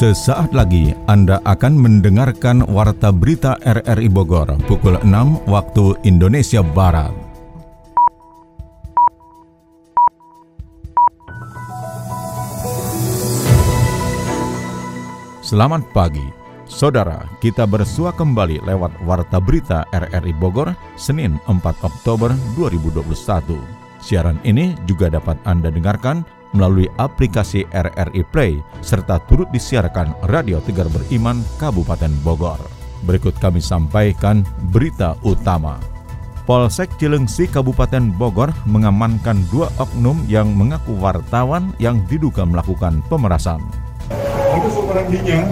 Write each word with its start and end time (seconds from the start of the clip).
Sesaat 0.00 0.56
lagi 0.56 0.96
Anda 1.12 1.44
akan 1.44 1.76
mendengarkan 1.76 2.64
Warta 2.72 3.12
Berita 3.12 3.60
RRI 3.60 4.08
Bogor 4.08 4.48
pukul 4.64 4.96
6 4.96 5.44
waktu 5.44 5.92
Indonesia 6.08 6.64
Barat. 6.64 7.12
Selamat 15.44 15.84
pagi, 15.92 16.24
Saudara, 16.64 17.28
kita 17.44 17.68
bersua 17.68 18.16
kembali 18.16 18.64
lewat 18.64 19.04
Warta 19.04 19.36
Berita 19.36 19.84
RRI 19.92 20.32
Bogor, 20.32 20.72
Senin 20.96 21.36
4 21.44 21.60
Oktober 21.84 22.32
2021. 22.56 23.52
Siaran 24.00 24.40
ini 24.48 24.72
juga 24.88 25.12
dapat 25.12 25.36
Anda 25.44 25.68
dengarkan 25.68 26.39
melalui 26.52 26.90
aplikasi 26.98 27.66
RRI 27.70 28.22
Play 28.30 28.58
serta 28.82 29.22
turut 29.26 29.48
disiarkan 29.54 30.14
Radio 30.30 30.58
Tegar 30.64 30.90
Beriman 30.90 31.42
Kabupaten 31.58 32.10
Bogor. 32.22 32.60
Berikut 33.06 33.32
kami 33.40 33.64
sampaikan 33.64 34.44
berita 34.74 35.16
utama. 35.24 35.80
Polsek 36.44 36.90
Cilengsi 36.98 37.46
Kabupaten 37.46 38.10
Bogor 38.18 38.50
mengamankan 38.66 39.38
dua 39.54 39.70
oknum 39.78 40.18
yang 40.26 40.50
mengaku 40.52 40.98
wartawan 40.98 41.70
yang 41.78 42.02
diduga 42.10 42.42
melakukan 42.42 43.00
pemerasan. 43.06 43.62
Modus 44.50 44.74
operandinya 44.74 45.46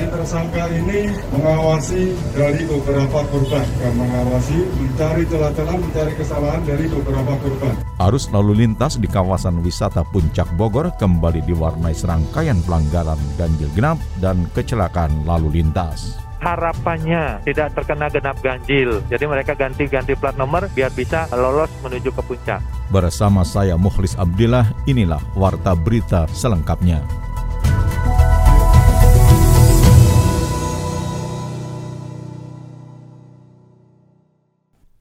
jadi 0.00 0.16
tersangka 0.16 0.64
ini 0.72 1.12
mengawasi 1.28 2.16
dari 2.32 2.64
beberapa 2.64 3.20
korban, 3.28 3.66
dan 3.84 3.92
mengawasi, 4.00 4.64
mencari 4.80 5.28
celah-celah, 5.28 5.76
mencari 5.76 6.12
kesalahan 6.16 6.62
dari 6.64 6.88
beberapa 6.88 7.36
korban. 7.36 7.76
Arus 8.00 8.32
lalu 8.32 8.64
lintas 8.64 8.96
di 8.96 9.04
kawasan 9.04 9.60
wisata 9.60 10.00
Puncak 10.08 10.56
Bogor 10.56 10.88
kembali 10.96 11.44
diwarnai 11.44 11.92
serangkaian 11.92 12.64
pelanggaran 12.64 13.20
ganjil 13.36 13.68
genap 13.76 14.00
dan 14.24 14.48
kecelakaan 14.56 15.12
lalu 15.28 15.60
lintas 15.60 16.16
harapannya 16.40 17.44
tidak 17.44 17.76
terkena 17.76 18.08
genap 18.08 18.40
ganjil. 18.40 19.04
Jadi 19.12 19.28
mereka 19.28 19.52
ganti-ganti 19.52 20.16
plat 20.16 20.32
nomor 20.40 20.72
biar 20.72 20.88
bisa 20.88 21.28
lolos 21.36 21.68
menuju 21.84 22.16
ke 22.16 22.22
puncak. 22.24 22.64
Bersama 22.88 23.44
saya 23.44 23.76
Mukhlis 23.76 24.16
Abdillah, 24.16 24.64
inilah 24.88 25.20
Warta 25.36 25.76
Berita 25.76 26.24
selengkapnya. 26.32 27.04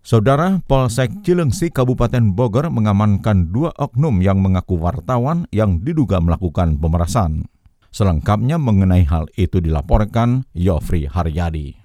Saudara 0.10 0.58
Polsek 0.66 1.22
Cilengsi 1.22 1.70
Kabupaten 1.70 2.34
Bogor 2.34 2.66
mengamankan 2.74 3.54
dua 3.54 3.70
oknum 3.78 4.26
yang 4.26 4.42
mengaku 4.42 4.82
wartawan 4.82 5.46
yang 5.54 5.86
diduga 5.86 6.18
melakukan 6.18 6.82
pemerasan. 6.82 7.46
Selengkapnya 7.94 8.58
mengenai 8.58 9.06
hal 9.06 9.30
itu 9.38 9.62
dilaporkan 9.62 10.50
Yofri 10.58 11.06
Haryadi. 11.06 11.79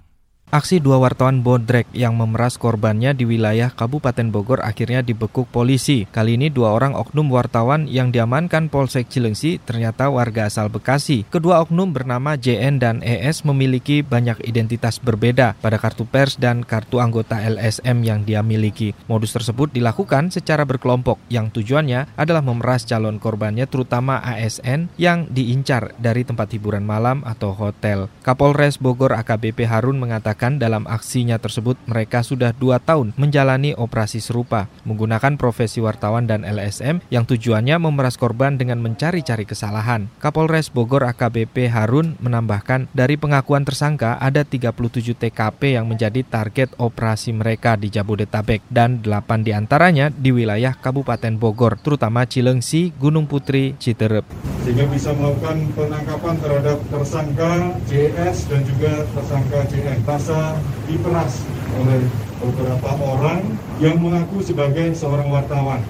Aksi 0.53 0.77
dua 0.77 1.01
wartawan 1.01 1.41
bodrek 1.41 1.89
yang 1.89 2.21
memeras 2.21 2.61
korbannya 2.61 3.17
di 3.17 3.25
wilayah 3.25 3.73
Kabupaten 3.73 4.29
Bogor 4.29 4.61
akhirnya 4.61 5.01
dibekuk 5.01 5.49
polisi. 5.49 6.05
Kali 6.05 6.37
ini 6.37 6.53
dua 6.53 6.69
orang 6.77 6.93
oknum 6.93 7.33
wartawan 7.33 7.89
yang 7.89 8.13
diamankan 8.13 8.69
Polsek 8.69 9.09
Cilengsi 9.09 9.57
ternyata 9.57 10.05
warga 10.13 10.45
asal 10.45 10.69
Bekasi. 10.69 11.25
Kedua 11.33 11.65
oknum 11.65 11.89
bernama 11.89 12.37
JN 12.37 12.77
dan 12.77 13.01
ES 13.01 13.41
memiliki 13.41 14.05
banyak 14.05 14.45
identitas 14.45 15.01
berbeda 15.01 15.57
pada 15.57 15.81
kartu 15.81 16.05
pers 16.05 16.37
dan 16.37 16.61
kartu 16.61 17.01
anggota 17.01 17.41
LSM 17.41 18.05
yang 18.05 18.21
dia 18.21 18.45
miliki. 18.45 18.93
Modus 19.09 19.33
tersebut 19.33 19.73
dilakukan 19.73 20.29
secara 20.29 20.61
berkelompok 20.61 21.17
yang 21.25 21.49
tujuannya 21.49 22.13
adalah 22.13 22.45
memeras 22.45 22.85
calon 22.85 23.17
korbannya 23.17 23.65
terutama 23.65 24.21
ASN 24.21 24.93
yang 25.01 25.25
diincar 25.25 25.97
dari 25.97 26.21
tempat 26.21 26.53
hiburan 26.53 26.85
malam 26.85 27.25
atau 27.25 27.49
hotel. 27.49 28.13
Kapolres 28.21 28.77
Bogor 28.77 29.17
AKBP 29.17 29.65
Harun 29.65 29.97
mengatakan 29.97 30.34
mengatakan 30.35 30.59
dalam 30.59 30.83
aksinya 30.91 31.39
tersebut 31.39 31.79
mereka 31.87 32.19
sudah 32.19 32.51
dua 32.51 32.75
tahun 32.83 33.15
menjalani 33.15 33.71
operasi 33.71 34.19
serupa 34.19 34.67
menggunakan 34.83 35.39
profesi 35.39 35.79
wartawan 35.79 36.27
dan 36.27 36.43
LSM 36.43 36.99
yang 37.07 37.23
tujuannya 37.23 37.79
memeras 37.79 38.19
korban 38.19 38.59
dengan 38.59 38.83
mencari-cari 38.83 39.47
kesalahan. 39.47 40.11
Kapolres 40.19 40.67
Bogor 40.67 41.07
AKBP 41.07 41.71
Harun 41.71 42.19
menambahkan 42.19 42.91
dari 42.91 43.15
pengakuan 43.15 43.63
tersangka 43.63 44.19
ada 44.19 44.43
37 44.43 45.15
TKP 45.15 45.79
yang 45.79 45.87
menjadi 45.87 46.19
target 46.27 46.75
operasi 46.83 47.31
mereka 47.31 47.79
di 47.79 47.87
Jabodetabek 47.87 48.59
dan 48.67 48.99
8 48.99 49.47
di 49.47 49.55
antaranya 49.55 50.11
di 50.11 50.35
wilayah 50.35 50.75
Kabupaten 50.75 51.39
Bogor, 51.39 51.79
terutama 51.79 52.27
Cilengsi, 52.27 52.91
Gunung 52.99 53.23
Putri, 53.23 53.79
Citerep. 53.79 54.27
Sehingga 54.67 54.83
bisa 54.91 55.15
melakukan 55.15 55.63
penangkapan 55.77 56.35
terhadap 56.43 56.77
tersangka 56.91 57.51
JS 57.87 58.49
dan 58.51 58.61
juga 58.65 58.91
tersangka 59.15 59.59
JN 59.69 59.99
merasa 60.25 60.57
diperas 60.89 61.45
oleh 61.77 62.01
beberapa 62.41 62.89
orang 62.97 63.45
yang 63.77 64.01
mengaku 64.01 64.41
sebagai 64.41 64.97
seorang 64.97 65.29
wartawan. 65.29 65.85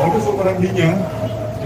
Modus 0.00 0.24
operandinya, 0.32 0.96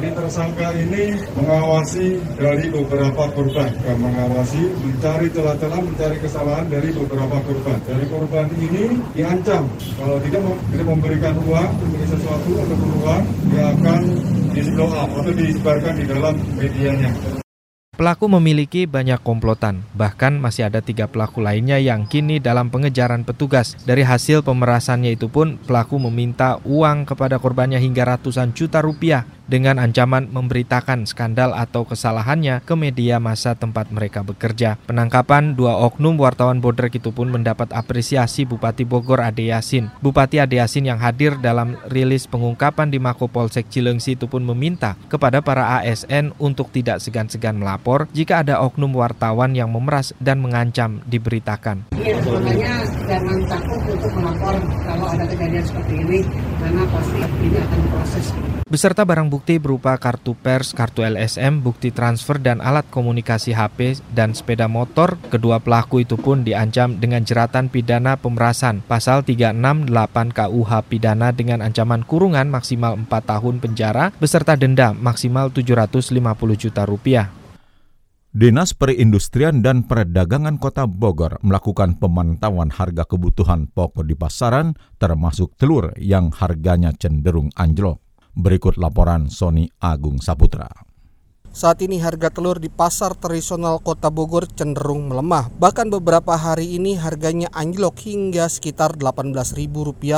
ini 0.03 0.11
tersangka 0.11 0.75
ini 0.75 1.15
mengawasi 1.39 2.19
dari 2.35 2.67
beberapa 2.75 3.31
korban, 3.31 3.71
dan 3.87 3.97
mengawasi, 4.03 4.75
mencari 4.83 5.31
celah-celah, 5.31 5.81
mencari 5.87 6.19
kesalahan 6.19 6.67
dari 6.67 6.91
beberapa 6.91 7.39
korban. 7.47 7.79
Dari 7.87 8.05
korban 8.11 8.51
ini 8.59 8.99
diancam 9.15 9.71
kalau 9.95 10.19
tidak, 10.19 10.43
tidak 10.75 10.87
memberikan 10.91 11.35
uang, 11.47 11.71
memberi 11.79 12.07
sesuatu 12.11 12.51
atau 12.59 12.91
uang, 13.07 13.23
dia 13.55 13.71
akan 13.71 14.01
di 14.51 14.63
atau 14.83 15.31
disebarkan 15.31 15.95
di 15.95 16.05
dalam 16.11 16.35
medianya. 16.59 17.34
Pelaku 17.95 18.27
memiliki 18.27 18.91
banyak 18.91 19.23
komplotan, 19.23 19.87
bahkan 19.95 20.35
masih 20.35 20.67
ada 20.67 20.83
tiga 20.83 21.07
pelaku 21.07 21.39
lainnya 21.39 21.79
yang 21.79 22.11
kini 22.11 22.43
dalam 22.43 22.67
pengejaran 22.67 23.23
petugas. 23.23 23.79
Dari 23.87 24.03
hasil 24.03 24.43
pemerasannya 24.43 25.15
itu 25.15 25.31
pun, 25.31 25.63
pelaku 25.63 26.03
meminta 26.03 26.59
uang 26.67 27.07
kepada 27.07 27.39
korbannya 27.39 27.79
hingga 27.79 28.19
ratusan 28.19 28.51
juta 28.51 28.83
rupiah 28.83 29.31
dengan 29.47 29.81
ancaman 29.81 30.29
memberitakan 30.33 31.05
skandal 31.09 31.53
atau 31.53 31.85
kesalahannya 31.85 32.65
ke 32.65 32.75
media 32.75 33.21
masa 33.21 33.55
tempat 33.57 33.93
mereka 33.93 34.25
bekerja. 34.25 34.77
Penangkapan 34.89 35.57
dua 35.57 35.79
oknum 35.85 36.17
wartawan 36.21 36.59
bodrek 36.59 36.99
itu 36.99 37.11
pun 37.11 37.29
mendapat 37.31 37.71
apresiasi 37.73 38.49
Bupati 38.49 38.85
Bogor 38.85 39.21
Ade 39.21 39.49
Yasin. 39.53 39.93
Bupati 40.01 40.41
Ade 40.41 40.61
Yasin 40.61 40.89
yang 40.89 41.01
hadir 41.01 41.37
dalam 41.41 41.77
rilis 41.89 42.25
pengungkapan 42.29 42.89
di 42.89 42.99
Mako 43.01 43.29
Polsek 43.29 43.69
Cilengsi 43.69 44.17
itu 44.17 44.31
pun 44.31 44.45
meminta 44.45 44.97
kepada 45.09 45.41
para 45.41 45.81
ASN 45.81 46.37
untuk 46.41 46.71
tidak 46.73 47.01
segan-segan 47.01 47.57
melapor 47.59 48.07
jika 48.13 48.45
ada 48.47 48.61
oknum 48.63 48.93
wartawan 48.97 49.53
yang 49.53 49.73
memeras 49.73 50.17
dan 50.21 50.41
mengancam 50.41 51.05
diberitakan. 51.09 51.89
Iya, 51.99 52.21
sebenarnya 52.23 52.73
jangan 53.09 53.39
takut 53.49 53.81
untuk 53.91 54.13
melapor 54.17 54.55
kalau 54.95 55.11
ada 55.11 55.27
kejadian 55.27 55.65
seperti 55.67 55.95
ini 56.07 56.19
karena 56.63 56.83
pasti 56.87 57.19
ini 57.43 57.59
akan 57.59 57.81
proses 57.91 58.27
beserta 58.65 59.07
barang 59.07 59.31
bukti 59.31 59.63
berupa 59.63 59.95
kartu 60.03 60.35
pers, 60.35 60.75
kartu 60.75 61.07
LSM, 61.07 61.63
bukti 61.63 61.95
transfer 61.95 62.43
dan 62.43 62.59
alat 62.59 62.83
komunikasi 62.91 63.55
HP 63.55 64.03
dan 64.11 64.35
sepeda 64.35 64.67
motor. 64.67 65.15
Kedua 65.31 65.63
pelaku 65.63 66.03
itu 66.03 66.19
pun 66.19 66.43
diancam 66.43 66.99
dengan 66.99 67.23
jeratan 67.23 67.71
pidana 67.71 68.19
pemerasan 68.19 68.83
pasal 68.83 69.23
368 69.23 70.35
KUH 70.35 70.73
pidana 70.91 71.31
dengan 71.31 71.63
ancaman 71.63 72.03
kurungan 72.03 72.51
maksimal 72.51 72.99
4 72.99 73.07
tahun 73.07 73.63
penjara 73.63 74.11
beserta 74.19 74.59
denda 74.59 74.91
maksimal 74.91 75.55
750 75.55 76.19
juta 76.59 76.83
rupiah. 76.83 77.44
Dinas 78.35 78.75
Perindustrian 78.75 79.63
dan 79.63 79.87
Perdagangan 79.87 80.59
Kota 80.59 80.91
Bogor 80.91 81.39
melakukan 81.47 82.03
pemantauan 82.03 82.67
harga 82.67 83.07
kebutuhan 83.07 83.71
pokok 83.71 84.03
di 84.03 84.19
pasaran 84.19 84.75
termasuk 84.99 85.55
telur 85.55 85.95
yang 86.03 86.35
harganya 86.35 86.91
cenderung 86.99 87.55
anjlok. 87.55 88.03
Berikut 88.35 88.75
laporan 88.75 89.31
Sony 89.31 89.71
Agung 89.79 90.19
Saputra. 90.19 90.67
Saat 91.55 91.87
ini 91.87 92.03
harga 92.03 92.35
telur 92.35 92.59
di 92.59 92.67
pasar 92.67 93.15
tradisional 93.15 93.79
Kota 93.79 94.11
Bogor 94.11 94.51
cenderung 94.51 95.07
melemah. 95.07 95.55
Bahkan 95.55 95.87
beberapa 95.87 96.35
hari 96.35 96.75
ini 96.75 96.99
harganya 96.99 97.47
anjlok 97.55 97.95
hingga 98.03 98.51
sekitar 98.51 98.99
Rp18.000 98.99 99.71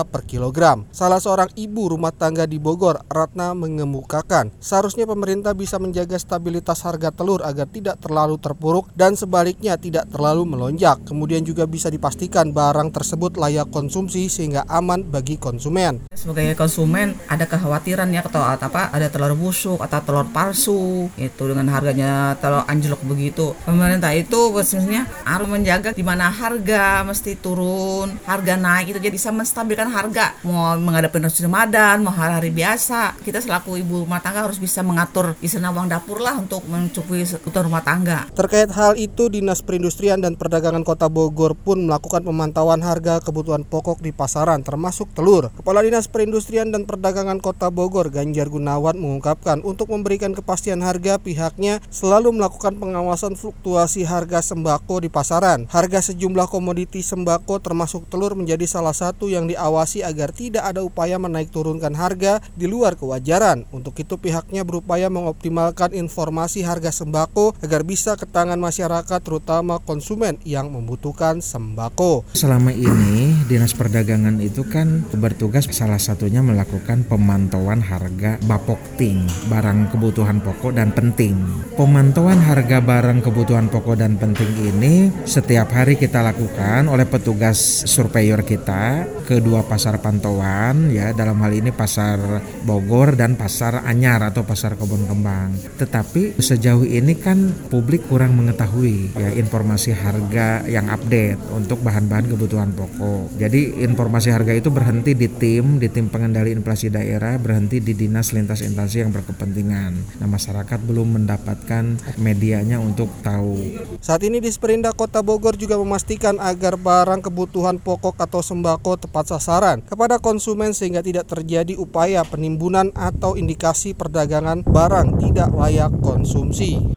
per 0.08 0.24
kilogram. 0.24 0.88
Salah 0.96 1.20
seorang 1.20 1.52
ibu 1.52 1.92
rumah 1.92 2.08
tangga 2.08 2.48
di 2.48 2.56
Bogor, 2.56 3.04
Ratna 3.12 3.52
mengemukakan, 3.52 4.48
seharusnya 4.64 5.04
pemerintah 5.04 5.52
bisa 5.52 5.76
menjaga 5.76 6.16
stabilitas 6.16 6.80
harga 6.88 7.12
telur 7.12 7.44
agar 7.44 7.68
tidak 7.68 8.00
terlalu 8.00 8.40
terpuruk 8.40 8.88
dan 8.96 9.12
sebaliknya 9.12 9.76
tidak 9.76 10.08
terlalu 10.08 10.48
melonjak. 10.48 11.04
Kemudian 11.04 11.44
juga 11.44 11.68
bisa 11.68 11.92
dipastikan 11.92 12.56
barang 12.56 12.96
tersebut 12.96 13.36
layak 13.36 13.68
konsumsi 13.68 14.32
sehingga 14.32 14.64
aman 14.72 15.04
bagi 15.04 15.36
konsumen. 15.36 16.08
Sebagai 16.16 16.56
konsumen 16.56 17.12
ada 17.28 17.44
kekhawatiran 17.44 18.08
ya 18.08 18.24
atau 18.24 18.40
apa 18.40 18.88
ada 18.88 19.12
telur 19.12 19.36
busuk 19.36 19.84
atau 19.84 20.00
telur 20.00 20.24
palsu 20.32 21.12
itu 21.26 21.42
dengan 21.46 21.66
harganya 21.70 22.38
terlalu 22.38 22.64
anjlok 22.70 23.00
begitu. 23.02 23.52
Pemerintah 23.66 24.14
itu 24.14 24.54
sebenarnya 24.62 25.04
harus 25.26 25.48
menjaga 25.50 25.90
di 25.92 26.04
mana 26.06 26.30
harga 26.30 27.02
mesti 27.02 27.34
turun 27.38 28.14
harga 28.24 28.54
naik 28.54 28.94
itu 28.94 28.98
jadi 29.02 29.14
bisa 29.14 29.30
menstabilkan 29.34 29.90
harga. 29.90 30.38
Mau 30.46 30.78
menghadapi 30.78 31.18
Ramadan 31.26 32.06
mau 32.06 32.14
hari-hari 32.14 32.54
biasa 32.54 33.18
kita 33.22 33.42
selaku 33.42 33.80
ibu 33.80 34.06
rumah 34.06 34.22
tangga 34.22 34.46
harus 34.46 34.60
bisa 34.60 34.80
mengatur 34.86 35.34
istilah 35.42 35.74
uang 35.74 35.90
dapur 35.90 36.22
lah 36.22 36.38
untuk 36.38 36.62
mencukupi 36.70 37.26
kebutuhan 37.26 37.66
rumah 37.66 37.82
tangga. 37.82 38.18
Terkait 38.32 38.70
hal 38.70 38.94
itu 38.94 39.26
Dinas 39.32 39.64
Perindustrian 39.64 40.22
dan 40.22 40.38
Perdagangan 40.38 40.84
Kota 40.86 41.10
Bogor 41.10 41.56
pun 41.56 41.88
melakukan 41.88 42.22
pemantauan 42.22 42.84
harga 42.84 43.18
kebutuhan 43.24 43.66
pokok 43.66 44.04
di 44.04 44.14
pasaran 44.14 44.62
termasuk 44.62 45.10
telur. 45.16 45.50
Kepala 45.56 45.82
Dinas 45.82 46.06
Perindustrian 46.06 46.70
dan 46.70 46.84
Perdagangan 46.84 47.40
Kota 47.42 47.72
Bogor 47.72 48.12
Ganjar 48.12 48.46
Gunawan 48.52 49.00
mengungkapkan 49.00 49.64
untuk 49.64 49.90
memberikan 49.90 50.36
kepastian 50.36 50.84
harga 50.84 51.15
pihaknya 51.18 51.82
selalu 51.90 52.30
melakukan 52.36 52.78
pengawasan 52.78 53.34
fluktuasi 53.34 54.06
harga 54.06 54.38
sembako 54.38 55.02
di 55.02 55.10
pasaran. 55.10 55.66
Harga 55.66 55.98
sejumlah 55.98 56.46
komoditi 56.46 57.02
sembako 57.02 57.58
termasuk 57.58 58.06
telur 58.06 58.38
menjadi 58.38 58.62
salah 58.70 58.94
satu 58.94 59.26
yang 59.26 59.50
diawasi 59.50 60.06
agar 60.06 60.30
tidak 60.30 60.62
ada 60.62 60.86
upaya 60.86 61.18
menaik 61.18 61.50
turunkan 61.50 61.98
harga 61.98 62.38
di 62.54 62.70
luar 62.70 62.94
kewajaran. 62.94 63.66
Untuk 63.74 63.98
itu 63.98 64.14
pihaknya 64.20 64.62
berupaya 64.62 65.10
mengoptimalkan 65.10 65.90
informasi 65.96 66.62
harga 66.62 66.94
sembako 66.94 67.58
agar 67.58 67.82
bisa 67.82 68.14
ke 68.14 68.30
tangan 68.30 68.62
masyarakat 68.62 69.20
terutama 69.24 69.82
konsumen 69.82 70.38
yang 70.46 70.70
membutuhkan 70.70 71.42
sembako. 71.42 72.22
Selama 72.30 72.70
ini 72.70 73.25
Dinas 73.44 73.76
Perdagangan 73.76 74.40
itu 74.40 74.64
kan 74.64 75.04
bertugas 75.12 75.68
salah 75.68 76.00
satunya 76.00 76.40
melakukan 76.40 77.04
pemantauan 77.04 77.84
harga 77.84 78.40
bapokting 78.48 79.28
barang 79.52 79.92
kebutuhan 79.92 80.40
pokok 80.40 80.72
dan 80.72 80.96
penting. 80.96 81.36
Pemantauan 81.76 82.40
harga 82.40 82.80
barang 82.80 83.20
kebutuhan 83.20 83.68
pokok 83.68 84.00
dan 84.00 84.16
penting 84.16 84.48
ini 84.64 85.12
setiap 85.28 85.68
hari 85.76 86.00
kita 86.00 86.24
lakukan 86.24 86.88
oleh 86.88 87.04
petugas 87.04 87.84
surveyor 87.84 88.40
kita 88.40 89.04
ke 89.28 89.42
dua 89.44 89.66
pasar 89.66 90.00
pantauan 90.00 90.88
ya 90.94 91.10
dalam 91.12 91.36
hal 91.42 91.52
ini 91.52 91.74
pasar 91.74 92.40
Bogor 92.62 93.18
dan 93.18 93.34
pasar 93.34 93.82
Anyar 93.84 94.22
atau 94.22 94.46
pasar 94.46 94.78
Kebun 94.78 95.04
Kembang. 95.10 95.52
Tetapi 95.76 96.38
sejauh 96.38 96.86
ini 96.86 97.18
kan 97.18 97.50
publik 97.68 98.06
kurang 98.06 98.38
mengetahui 98.38 99.12
ya 99.18 99.34
informasi 99.34 99.90
harga 99.92 100.62
yang 100.70 100.86
update 100.88 101.42
untuk 101.50 101.82
bahan-bahan 101.82 102.30
kebutuhan 102.30 102.70
pokok. 102.70 103.25
Jadi 103.34 103.82
informasi 103.82 104.30
harga 104.30 104.54
itu 104.54 104.70
berhenti 104.70 105.18
di 105.18 105.26
tim 105.26 105.82
di 105.82 105.90
tim 105.90 106.06
pengendali 106.06 106.54
inflasi 106.54 106.88
daerah 106.88 107.36
berhenti 107.36 107.82
di 107.82 107.92
dinas 107.92 108.30
lintas 108.30 108.62
instansi 108.62 109.02
yang 109.02 109.10
berkepentingan. 109.10 110.22
Nah 110.22 110.28
masyarakat 110.30 110.78
belum 110.86 111.20
mendapatkan 111.20 112.16
medianya 112.22 112.78
untuk 112.78 113.10
tahu. 113.26 113.58
Saat 113.98 114.22
ini 114.22 114.38
di 114.38 114.48
Sperinda 114.48 114.94
Kota 114.94 115.20
Bogor 115.20 115.58
juga 115.58 115.76
memastikan 115.76 116.40
agar 116.40 116.80
barang 116.80 117.26
kebutuhan 117.26 117.82
pokok 117.82 118.16
atau 118.22 118.40
sembako 118.40 118.96
tepat 119.02 119.36
sasaran 119.36 119.82
kepada 119.84 120.16
konsumen 120.22 120.72
sehingga 120.72 121.04
tidak 121.04 121.28
terjadi 121.28 121.76
upaya 121.76 122.24
penimbunan 122.24 122.94
atau 122.96 123.36
indikasi 123.36 123.92
perdagangan 123.92 124.64
barang 124.64 125.20
tidak 125.20 125.52
layak 125.52 125.92
konsumsi. 126.00 126.95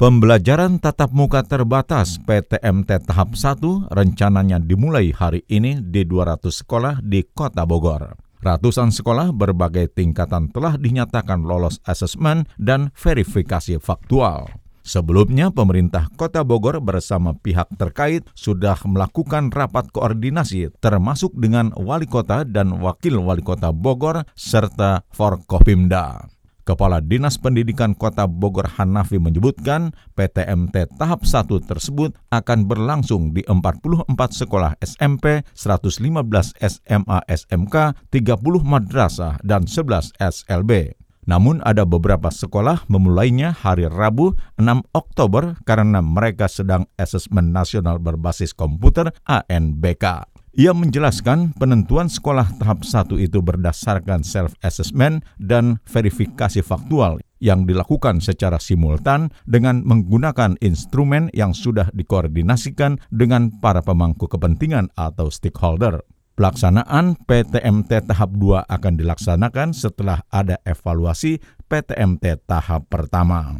Pembelajaran 0.00 0.80
tatap 0.80 1.12
muka 1.12 1.44
terbatas 1.44 2.16
PTMT 2.24 3.04
tahap 3.04 3.36
1 3.36 3.92
rencananya 3.92 4.56
dimulai 4.56 5.12
hari 5.12 5.44
ini 5.52 5.84
di 5.84 6.08
200 6.08 6.48
sekolah 6.48 7.04
di 7.04 7.20
Kota 7.28 7.68
Bogor. 7.68 8.16
Ratusan 8.40 8.88
sekolah 8.88 9.36
berbagai 9.36 9.92
tingkatan 9.92 10.48
telah 10.48 10.80
dinyatakan 10.80 11.44
lolos 11.44 11.76
asesmen 11.84 12.48
dan 12.56 12.88
verifikasi 12.96 13.76
faktual. 13.84 14.48
Sebelumnya, 14.82 15.54
pemerintah 15.54 16.10
Kota 16.18 16.42
Bogor 16.42 16.82
bersama 16.82 17.36
pihak 17.38 17.70
terkait 17.78 18.26
sudah 18.34 18.74
melakukan 18.88 19.52
rapat 19.52 19.92
koordinasi 19.94 20.74
termasuk 20.82 21.36
dengan 21.38 21.70
wali 21.78 22.08
kota 22.08 22.42
dan 22.42 22.80
wakil 22.82 23.22
wali 23.22 23.44
kota 23.44 23.70
Bogor 23.70 24.26
serta 24.34 25.06
Forkopimda. 25.14 26.26
Kepala 26.62 27.02
Dinas 27.02 27.42
Pendidikan 27.42 27.98
Kota 27.98 28.30
Bogor 28.30 28.70
Hanafi 28.78 29.18
menyebutkan 29.18 29.90
PTMT 30.14 30.94
tahap 30.94 31.26
1 31.26 31.50
tersebut 31.66 32.14
akan 32.30 32.70
berlangsung 32.70 33.34
di 33.34 33.42
44 33.42 34.06
sekolah 34.30 34.78
SMP, 34.78 35.42
115 35.58 36.54
SMA 36.62 37.18
SMK, 37.26 37.74
30 38.14 38.62
madrasah, 38.62 39.42
dan 39.42 39.66
11 39.66 40.14
SLB. 40.22 40.94
Namun 41.22 41.62
ada 41.62 41.86
beberapa 41.86 42.34
sekolah 42.34 42.90
memulainya 42.90 43.54
hari 43.54 43.86
Rabu 43.86 44.34
6 44.58 44.86
Oktober 44.90 45.54
karena 45.62 46.02
mereka 46.02 46.50
sedang 46.50 46.90
asesmen 46.98 47.54
nasional 47.54 48.02
berbasis 48.02 48.50
komputer 48.54 49.14
ANBK. 49.26 50.31
Ia 50.52 50.76
menjelaskan 50.76 51.56
penentuan 51.56 52.12
sekolah 52.12 52.44
tahap 52.60 52.84
1 52.84 53.16
itu 53.24 53.40
berdasarkan 53.40 54.20
self-assessment 54.20 55.24
dan 55.40 55.80
verifikasi 55.88 56.60
faktual 56.60 57.24
yang 57.40 57.64
dilakukan 57.64 58.20
secara 58.20 58.60
simultan 58.60 59.32
dengan 59.48 59.80
menggunakan 59.80 60.60
instrumen 60.60 61.32
yang 61.32 61.56
sudah 61.56 61.88
dikoordinasikan 61.96 63.00
dengan 63.08 63.48
para 63.64 63.80
pemangku 63.80 64.28
kepentingan 64.28 64.92
atau 64.92 65.32
stakeholder. 65.32 66.04
Pelaksanaan 66.36 67.16
PTMT 67.24 68.12
tahap 68.12 68.36
2 68.36 68.68
akan 68.68 68.92
dilaksanakan 69.00 69.72
setelah 69.72 70.20
ada 70.28 70.60
evaluasi 70.68 71.40
PTMT 71.64 72.44
tahap 72.44 72.92
pertama. 72.92 73.56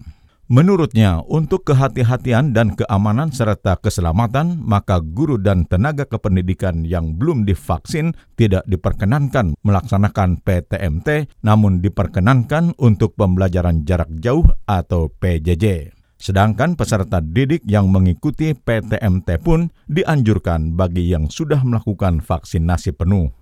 Menurutnya, 0.53 1.25
untuk 1.33 1.65
kehati-hatian 1.65 2.53
dan 2.53 2.77
keamanan 2.77 3.33
serta 3.33 3.73
keselamatan, 3.81 4.61
maka 4.61 5.01
guru 5.01 5.41
dan 5.41 5.65
tenaga 5.65 6.05
kependidikan 6.05 6.85
yang 6.85 7.17
belum 7.17 7.49
divaksin 7.49 8.13
tidak 8.37 8.61
diperkenankan 8.69 9.57
melaksanakan 9.65 10.45
PTMT, 10.45 11.41
namun 11.41 11.81
diperkenankan 11.81 12.77
untuk 12.77 13.17
pembelajaran 13.17 13.89
jarak 13.89 14.13
jauh 14.21 14.45
atau 14.69 15.09
PJJ. 15.09 15.97
Sedangkan 16.21 16.77
peserta 16.77 17.25
didik 17.25 17.65
yang 17.65 17.89
mengikuti 17.89 18.53
PTMT 18.53 19.41
pun 19.41 19.73
dianjurkan 19.89 20.77
bagi 20.77 21.09
yang 21.09 21.33
sudah 21.33 21.65
melakukan 21.65 22.21
vaksinasi 22.21 22.93
penuh. 22.93 23.33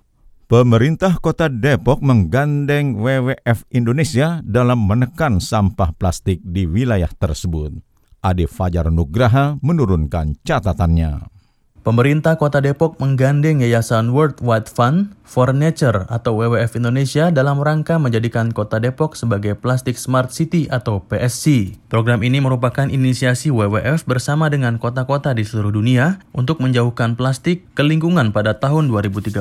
Pemerintah 0.51 1.23
Kota 1.23 1.47
Depok 1.47 2.03
menggandeng 2.03 2.99
WWF 2.99 3.71
Indonesia 3.71 4.43
dalam 4.43 4.83
menekan 4.83 5.39
sampah 5.39 5.95
plastik 5.95 6.43
di 6.43 6.67
wilayah 6.67 7.07
tersebut. 7.07 7.79
Ade 8.19 8.51
Fajar 8.51 8.91
Nugraha 8.91 9.63
menurunkan 9.63 10.35
catatannya. 10.43 11.40
Pemerintah 11.81 12.37
Kota 12.37 12.61
Depok 12.61 13.01
menggandeng 13.01 13.65
Yayasan 13.65 14.13
World 14.13 14.45
Wide 14.45 14.69
Fund 14.69 15.17
for 15.25 15.57
Nature 15.57 16.05
atau 16.13 16.37
WWF 16.37 16.77
Indonesia 16.77 17.33
dalam 17.33 17.57
rangka 17.57 17.97
menjadikan 17.97 18.53
Kota 18.53 18.77
Depok 18.77 19.17
sebagai 19.17 19.57
Plastic 19.57 19.97
Smart 19.97 20.29
City 20.29 20.69
atau 20.69 21.01
PSC. 21.09 21.73
Program 21.89 22.21
ini 22.21 22.37
merupakan 22.37 22.85
inisiasi 22.85 23.49
WWF 23.49 24.05
bersama 24.05 24.53
dengan 24.53 24.77
kota-kota 24.77 25.33
di 25.33 25.41
seluruh 25.41 25.73
dunia 25.73 26.21
untuk 26.37 26.61
menjauhkan 26.61 27.17
plastik 27.17 27.65
ke 27.73 27.81
lingkungan 27.81 28.29
pada 28.29 28.61
tahun 28.61 28.93
2030. 28.93 29.41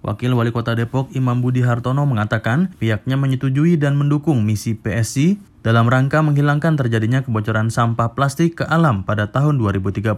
Wakil 0.00 0.32
Wali 0.32 0.56
Kota 0.56 0.72
Depok 0.72 1.12
Imam 1.12 1.44
Budi 1.44 1.60
Hartono 1.60 2.08
mengatakan 2.08 2.72
pihaknya 2.80 3.20
menyetujui 3.20 3.76
dan 3.76 4.00
mendukung 4.00 4.48
misi 4.48 4.72
PSC 4.72 5.36
dalam 5.66 5.90
rangka 5.90 6.22
menghilangkan 6.22 6.78
terjadinya 6.78 7.26
kebocoran 7.26 7.74
sampah 7.74 8.14
plastik 8.14 8.62
ke 8.62 8.64
alam 8.70 9.02
pada 9.02 9.34
tahun 9.34 9.58
2030. 9.58 10.14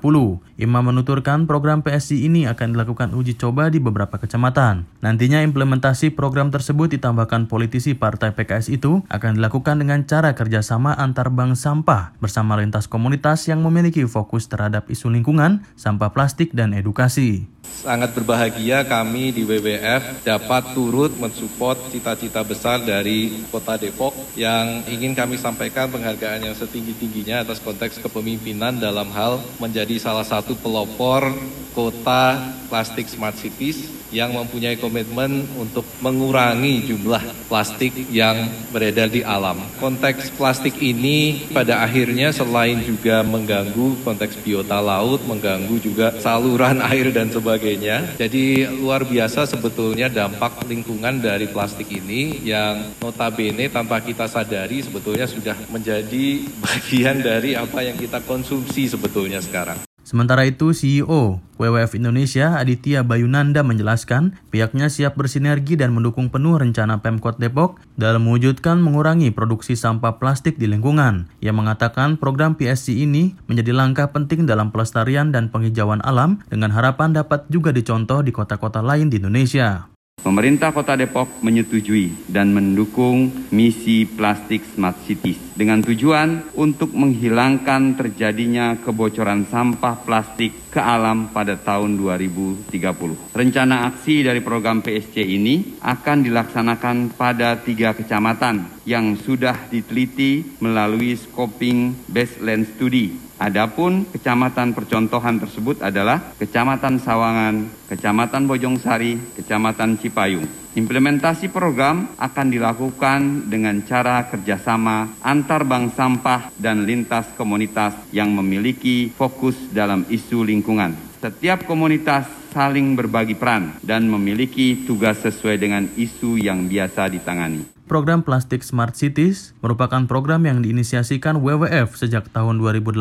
Imam 0.60 0.84
menuturkan 0.84 1.48
program 1.48 1.80
PSC 1.80 2.20
ini 2.20 2.44
akan 2.44 2.76
dilakukan 2.76 3.16
uji 3.16 3.40
coba 3.40 3.72
di 3.72 3.80
beberapa 3.80 4.20
kecamatan. 4.20 4.84
Nantinya 5.00 5.40
implementasi 5.40 6.12
program 6.12 6.52
tersebut 6.52 6.92
ditambahkan 6.92 7.48
politisi 7.48 7.96
partai 7.96 8.36
PKS 8.36 8.68
itu 8.68 9.00
akan 9.08 9.40
dilakukan 9.40 9.80
dengan 9.80 10.04
cara 10.04 10.36
kerjasama 10.36 10.92
antar 10.92 11.32
bank 11.32 11.56
sampah 11.56 12.12
bersama 12.20 12.60
lintas 12.60 12.84
komunitas 12.84 13.48
yang 13.48 13.64
memiliki 13.64 14.04
fokus 14.04 14.52
terhadap 14.52 14.84
isu 14.92 15.08
lingkungan, 15.08 15.64
sampah 15.80 16.12
plastik, 16.12 16.52
dan 16.52 16.76
edukasi. 16.76 17.48
Sangat 17.68 18.10
berbahagia 18.16 18.82
kami 18.88 19.30
di 19.30 19.46
WWF 19.46 20.26
dapat 20.26 20.74
turut 20.74 21.14
mensupport 21.14 21.78
cita-cita 21.92 22.42
besar 22.42 22.82
dari 22.82 23.44
Kota 23.52 23.78
Depok 23.78 24.16
yang 24.34 24.82
ingin 24.88 25.14
kami 25.14 25.38
sampaikan 25.38 25.86
penghargaan 25.92 26.48
yang 26.48 26.56
setinggi-tingginya 26.58 27.46
atas 27.46 27.62
konteks 27.62 28.02
kepemimpinan 28.02 28.82
dalam 28.82 29.12
hal 29.14 29.38
menjadi 29.62 29.94
salah 30.00 30.26
satu 30.26 30.58
pelopor 30.58 31.30
kota 31.72 32.38
plastik 32.68 33.08
smart 33.08 33.34
cities 33.36 33.98
yang 34.08 34.32
mempunyai 34.32 34.80
komitmen 34.80 35.44
untuk 35.60 35.84
mengurangi 36.00 36.88
jumlah 36.88 37.20
plastik 37.48 37.92
yang 38.08 38.48
beredar 38.72 39.08
di 39.12 39.20
alam. 39.20 39.60
Konteks 39.80 40.32
plastik 40.32 40.80
ini 40.80 41.48
pada 41.52 41.84
akhirnya 41.84 42.32
selain 42.32 42.80
juga 42.84 43.20
mengganggu 43.20 44.00
konteks 44.04 44.40
biota 44.40 44.80
laut, 44.80 45.20
mengganggu 45.28 45.76
juga 45.80 46.16
saluran 46.20 46.80
air 46.92 47.12
dan 47.12 47.28
sebagainya. 47.28 48.16
Jadi 48.16 48.64
luar 48.68 49.04
biasa 49.04 49.44
sebetulnya 49.44 50.08
dampak 50.08 50.64
lingkungan 50.64 51.20
dari 51.20 51.48
plastik 51.48 51.92
ini 51.92 52.44
yang 52.44 52.96
notabene 53.04 53.68
tanpa 53.68 54.00
kita 54.00 54.24
sadari 54.24 54.80
sebetulnya 54.80 55.28
sudah 55.28 55.56
menjadi 55.68 56.44
bagian 56.64 57.20
dari 57.20 57.52
apa 57.56 57.84
yang 57.84 57.96
kita 57.96 58.24
konsumsi 58.24 58.88
sebetulnya 58.88 59.40
sekarang. 59.44 59.87
Sementara 60.08 60.48
itu, 60.48 60.72
CEO 60.72 61.36
WWF 61.60 62.00
Indonesia 62.00 62.56
Aditya 62.56 63.04
Bayunanda 63.04 63.60
menjelaskan 63.60 64.40
pihaknya 64.48 64.88
siap 64.88 65.20
bersinergi 65.20 65.76
dan 65.76 65.92
mendukung 65.92 66.32
penuh 66.32 66.56
rencana 66.56 67.04
Pemkot 67.04 67.36
Depok 67.36 67.76
dalam 68.00 68.24
mewujudkan 68.24 68.80
mengurangi 68.80 69.28
produksi 69.36 69.76
sampah 69.76 70.16
plastik 70.16 70.56
di 70.56 70.64
lingkungan. 70.64 71.28
Ia 71.44 71.52
mengatakan 71.52 72.16
program 72.16 72.56
PSC 72.56 73.04
ini 73.04 73.36
menjadi 73.52 73.76
langkah 73.76 74.08
penting 74.08 74.48
dalam 74.48 74.72
pelestarian 74.72 75.28
dan 75.28 75.52
penghijauan 75.52 76.00
alam 76.00 76.40
dengan 76.48 76.72
harapan 76.72 77.12
dapat 77.12 77.44
juga 77.52 77.68
dicontoh 77.76 78.24
di 78.24 78.32
kota-kota 78.32 78.80
lain 78.80 79.12
di 79.12 79.20
Indonesia. 79.20 79.92
Pemerintah 80.18 80.74
Kota 80.74 80.98
Depok 80.98 81.30
menyetujui 81.46 82.26
dan 82.26 82.50
mendukung 82.50 83.30
misi 83.54 84.02
Plastik 84.02 84.66
Smart 84.74 84.98
Cities 85.06 85.38
dengan 85.54 85.78
tujuan 85.78 86.54
untuk 86.58 86.90
menghilangkan 86.90 87.94
terjadinya 87.94 88.74
kebocoran 88.82 89.46
sampah 89.46 90.02
plastik 90.02 90.74
ke 90.74 90.82
alam 90.82 91.30
pada 91.30 91.54
tahun 91.54 91.94
2030. 91.98 93.30
Rencana 93.30 93.86
aksi 93.94 94.26
dari 94.26 94.42
program 94.42 94.82
PSC 94.82 95.22
ini 95.22 95.78
akan 95.82 96.26
dilaksanakan 96.26 97.14
pada 97.14 97.54
tiga 97.62 97.94
kecamatan 97.94 98.82
yang 98.90 99.14
sudah 99.14 99.70
diteliti 99.70 100.58
melalui 100.58 101.14
scoping 101.14 101.94
baseline 102.10 102.66
study 102.66 103.27
Adapun 103.38 104.02
kecamatan 104.10 104.74
percontohan 104.74 105.38
tersebut 105.38 105.78
adalah 105.78 106.34
Kecamatan 106.42 106.98
Sawangan, 106.98 107.70
Kecamatan 107.86 108.50
Bojongsari, 108.50 109.14
Kecamatan 109.38 109.94
Cipayung. 109.94 110.42
Implementasi 110.74 111.46
program 111.46 112.10
akan 112.18 112.46
dilakukan 112.50 113.46
dengan 113.46 113.78
cara 113.86 114.26
kerjasama 114.26 115.14
antar 115.22 115.62
bank 115.62 115.94
sampah 115.94 116.50
dan 116.58 116.82
lintas 116.82 117.30
komunitas 117.38 117.94
yang 118.10 118.34
memiliki 118.34 119.14
fokus 119.14 119.54
dalam 119.70 120.02
isu 120.10 120.42
lingkungan. 120.42 120.98
Setiap 121.22 121.62
komunitas 121.62 122.26
saling 122.50 122.98
berbagi 122.98 123.38
peran 123.38 123.78
dan 123.86 124.10
memiliki 124.10 124.82
tugas 124.82 125.22
sesuai 125.22 125.62
dengan 125.62 125.86
isu 125.94 126.42
yang 126.42 126.66
biasa 126.66 127.06
ditangani. 127.06 127.77
Program 127.88 128.20
Plastik 128.20 128.60
Smart 128.60 128.92
Cities 128.92 129.56
merupakan 129.64 130.04
program 130.04 130.44
yang 130.44 130.60
diinisiasikan 130.60 131.40
WWF 131.40 131.96
sejak 131.96 132.28
tahun 132.28 132.60
2018 132.60 133.00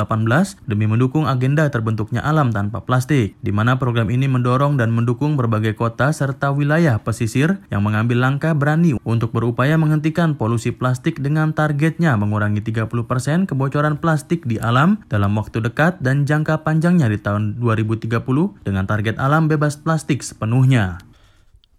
demi 0.64 0.88
mendukung 0.88 1.28
agenda 1.28 1.68
terbentuknya 1.68 2.24
alam 2.24 2.56
tanpa 2.56 2.82
plastik, 2.88 3.36
di 3.44 3.52
mana 3.52 3.76
program 3.76 4.08
ini 4.08 4.32
mendorong 4.32 4.80
dan 4.80 4.96
mendukung 4.96 5.36
berbagai 5.36 5.76
kota 5.76 6.16
serta 6.16 6.56
wilayah 6.56 6.96
pesisir 7.04 7.60
yang 7.68 7.84
mengambil 7.84 8.24
langkah 8.24 8.56
berani 8.56 8.96
untuk 9.04 9.36
berupaya 9.36 9.76
menghentikan 9.76 10.40
polusi 10.40 10.72
plastik 10.72 11.20
dengan 11.20 11.52
targetnya 11.52 12.16
mengurangi 12.16 12.64
30% 12.64 13.52
kebocoran 13.52 14.00
plastik 14.00 14.48
di 14.48 14.56
alam 14.58 15.04
dalam 15.12 15.36
waktu 15.36 15.60
dekat 15.60 16.00
dan 16.00 16.24
jangka 16.24 16.64
panjangnya 16.64 17.12
di 17.12 17.20
tahun 17.20 17.60
2030 17.60 18.24
dengan 18.64 18.88
target 18.88 19.20
alam 19.20 19.52
bebas 19.52 19.76
plastik 19.76 20.24
sepenuhnya. 20.24 21.07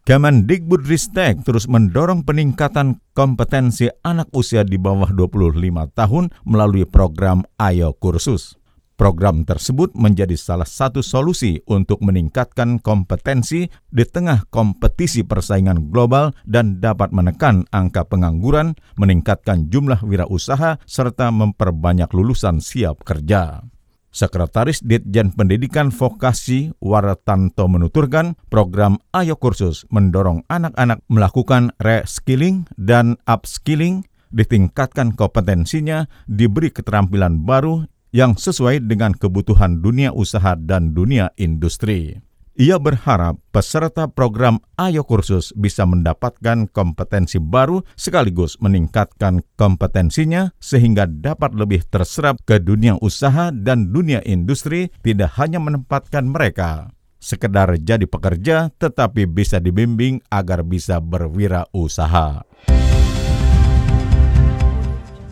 Kemendikbudristek 0.09 1.45
terus 1.45 1.69
mendorong 1.69 2.25
peningkatan 2.25 2.97
kompetensi 3.13 3.93
anak 4.01 4.33
usia 4.33 4.65
di 4.65 4.81
bawah 4.81 5.13
25 5.13 5.61
tahun 5.93 6.33
melalui 6.49 6.89
program 6.89 7.45
Ayo 7.61 7.93
Kursus. 7.93 8.57
Program 8.97 9.45
tersebut 9.45 9.93
menjadi 9.93 10.33
salah 10.33 10.65
satu 10.65 11.05
solusi 11.05 11.61
untuk 11.69 12.01
meningkatkan 12.01 12.81
kompetensi 12.81 13.69
di 13.93 14.05
tengah 14.09 14.49
kompetisi 14.49 15.29
persaingan 15.29 15.93
global 15.93 16.33
dan 16.49 16.81
dapat 16.81 17.13
menekan 17.13 17.69
angka 17.69 18.09
pengangguran, 18.09 18.81
meningkatkan 18.97 19.69
jumlah 19.69 20.01
wirausaha, 20.01 20.81
serta 20.89 21.29
memperbanyak 21.29 22.09
lulusan 22.17 22.65
siap 22.65 23.05
kerja. 23.05 23.61
Sekretaris 24.09 24.81
Ditjen 24.81 25.37
Pendidikan 25.37 25.93
Vokasi 25.93 26.73
Waratanto 26.81 27.69
menuturkan 27.69 28.35
program 28.49 28.97
Ayo 29.13 29.37
Kursus 29.37 29.85
mendorong 29.93 30.49
anak-anak 30.49 31.05
melakukan 31.13 31.77
reskilling 31.81 32.65
dan 32.81 33.21
upskilling, 33.29 34.09
ditingkatkan 34.33 35.13
kompetensinya, 35.17 36.09
diberi 36.29 36.73
keterampilan 36.73 37.45
baru 37.45 37.85
yang 38.13 38.41
sesuai 38.41 38.89
dengan 38.89 39.13
kebutuhan 39.13 39.85
dunia 39.85 40.17
usaha 40.17 40.57
dan 40.57 40.97
dunia 40.97 41.33
industri. 41.37 42.28
Ia 42.59 42.75
berharap 42.75 43.39
peserta 43.55 44.11
program 44.11 44.59
Ayo 44.75 45.07
Kursus 45.07 45.55
bisa 45.55 45.87
mendapatkan 45.87 46.67
kompetensi 46.67 47.39
baru 47.39 47.87
sekaligus 47.95 48.59
meningkatkan 48.59 49.47
kompetensinya 49.55 50.51
sehingga 50.59 51.07
dapat 51.07 51.55
lebih 51.55 51.87
terserap 51.87 52.43
ke 52.43 52.59
dunia 52.59 52.99
usaha 52.99 53.55
dan 53.55 53.95
dunia 53.95 54.27
industri 54.27 54.91
tidak 55.07 55.39
hanya 55.39 55.63
menempatkan 55.63 56.27
mereka 56.27 56.91
sekedar 57.23 57.79
jadi 57.79 58.11
pekerja 58.11 58.75
tetapi 58.75 59.31
bisa 59.31 59.63
dibimbing 59.63 60.19
agar 60.27 60.67
bisa 60.67 60.99
berwirausaha. 60.99 62.43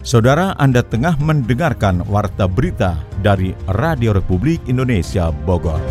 Saudara 0.06 0.54
Anda 0.62 0.86
tengah 0.86 1.18
mendengarkan 1.18 2.06
Warta 2.06 2.46
Berita 2.46 2.94
dari 3.18 3.50
Radio 3.66 4.14
Republik 4.14 4.62
Indonesia 4.70 5.34
Bogor. 5.34 5.82